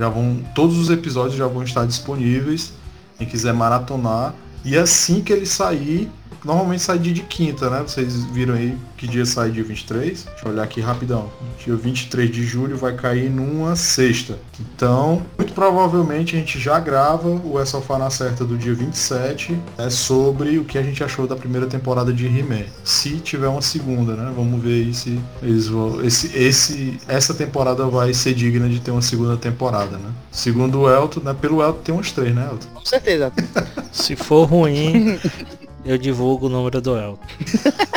[0.00, 2.72] Já vão, todos os episódios já vão estar disponíveis.
[3.18, 4.34] Quem quiser maratonar.
[4.64, 6.10] E assim que ele sair,
[6.44, 7.82] normalmente sai dia de quinta, né?
[7.82, 10.24] Vocês viram aí que dia sai dia 23?
[10.24, 11.30] Deixa eu olhar aqui rapidão.
[11.64, 14.38] Dia 23 de julho vai cair numa sexta.
[14.58, 19.58] Então, muito provavelmente a gente já grava o É Sofá na Certa do dia 27
[19.78, 22.64] é sobre o que a gente achou da primeira temporada de He-Man.
[22.84, 24.32] Se tiver uma segunda, né?
[24.34, 26.04] Vamos ver aí se eles vão.
[26.04, 30.10] Esse, esse, essa temporada vai ser digna de ter uma segunda temporada, né?
[30.30, 31.34] Segundo o Elton, né?
[31.38, 32.68] Pelo Elton tem umas três, né, Elton?
[32.74, 33.32] Com certeza.
[33.92, 35.18] se for ruim,
[35.84, 37.24] eu divulgo o número do Elton.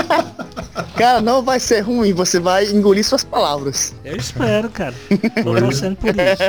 [0.96, 3.94] Cara, não vai ser ruim, você vai engolir suas palavras.
[4.06, 4.94] Eu espero, cara.
[5.44, 6.44] Tô torcendo por isso.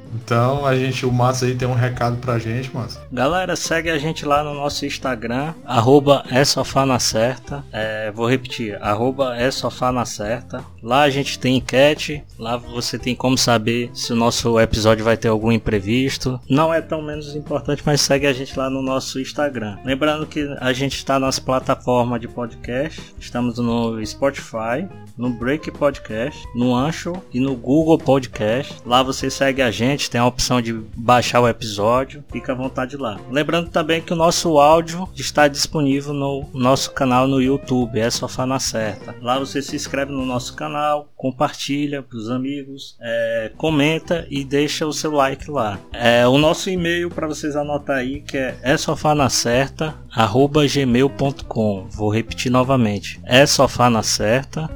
[0.28, 3.00] Então a gente, o Márcio aí tem um recado pra gente, Márcio.
[3.10, 7.64] Galera, segue a gente lá no nosso Instagram, arroba é sofá na certa.
[7.72, 10.62] É, vou repetir, arroba é sofá na certa.
[10.82, 15.16] Lá a gente tem enquete, lá você tem como saber se o nosso episódio vai
[15.16, 16.38] ter algum imprevisto.
[16.46, 19.78] Não é tão menos importante, mas segue a gente lá no nosso Instagram.
[19.82, 26.46] Lembrando que a gente está nas plataformas de podcast, estamos no Spotify, no Break Podcast,
[26.54, 28.76] no Ancho e no Google Podcast.
[28.84, 32.96] Lá você segue a gente, tem a opção de baixar o episódio, fica à vontade
[32.96, 33.18] lá.
[33.30, 38.44] Lembrando também que o nosso áudio está disponível no nosso canal no YouTube, é Sofá
[38.44, 39.14] na Certa.
[39.22, 44.86] Lá você se inscreve no nosso canal, compartilha para os amigos, é, comenta e deixa
[44.86, 45.78] o seu like lá.
[45.92, 51.86] É, o nosso e-mail para vocês anotar aí que é é sofá na certa gmail.com.
[51.90, 53.20] Vou repetir novamente.
[53.24, 54.68] É sofá na certa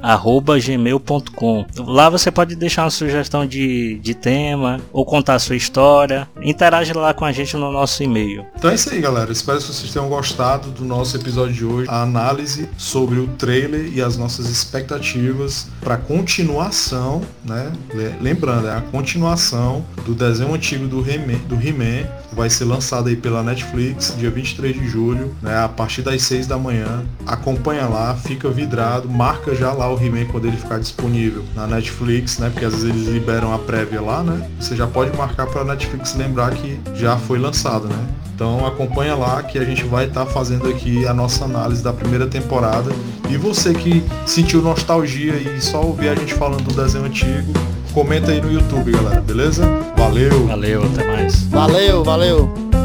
[0.65, 1.65] gmail.com.
[1.79, 6.27] Lá você pode deixar uma sugestão de, de tema ou contar a sua história.
[6.41, 8.45] Interage lá com a gente no nosso e-mail.
[8.55, 9.31] Então é isso aí, galera.
[9.31, 11.89] Espero que vocês tenham gostado do nosso episódio de hoje.
[11.89, 17.71] A análise sobre o trailer e as nossas expectativas para continuação, né?
[18.21, 23.15] Lembrando, é a continuação do desenho antigo do He-Man, do He-Man vai ser lançado aí
[23.15, 27.05] pela Netflix dia 23 de julho, né, a partir das 6 da manhã.
[27.25, 32.39] Acompanha lá, fica vidrado, marca já lá o He-Man quando ele ficar disponível na Netflix,
[32.39, 34.49] né, porque às vezes eles liberam a prévia lá, né?
[34.59, 38.07] Você já pode marcar para a Netflix lembrar que já foi lançado, né?
[38.35, 41.93] Então acompanha lá que a gente vai estar tá fazendo aqui a nossa análise da
[41.93, 42.91] primeira temporada.
[43.29, 47.53] E você que sentiu nostalgia e só ouvir a gente falando do desenho antigo,
[47.93, 49.65] comenta aí no YouTube, galera, beleza?
[49.95, 50.47] Valeu!
[50.47, 51.43] Valeu, até mais.
[51.43, 52.82] Valeu, valeu!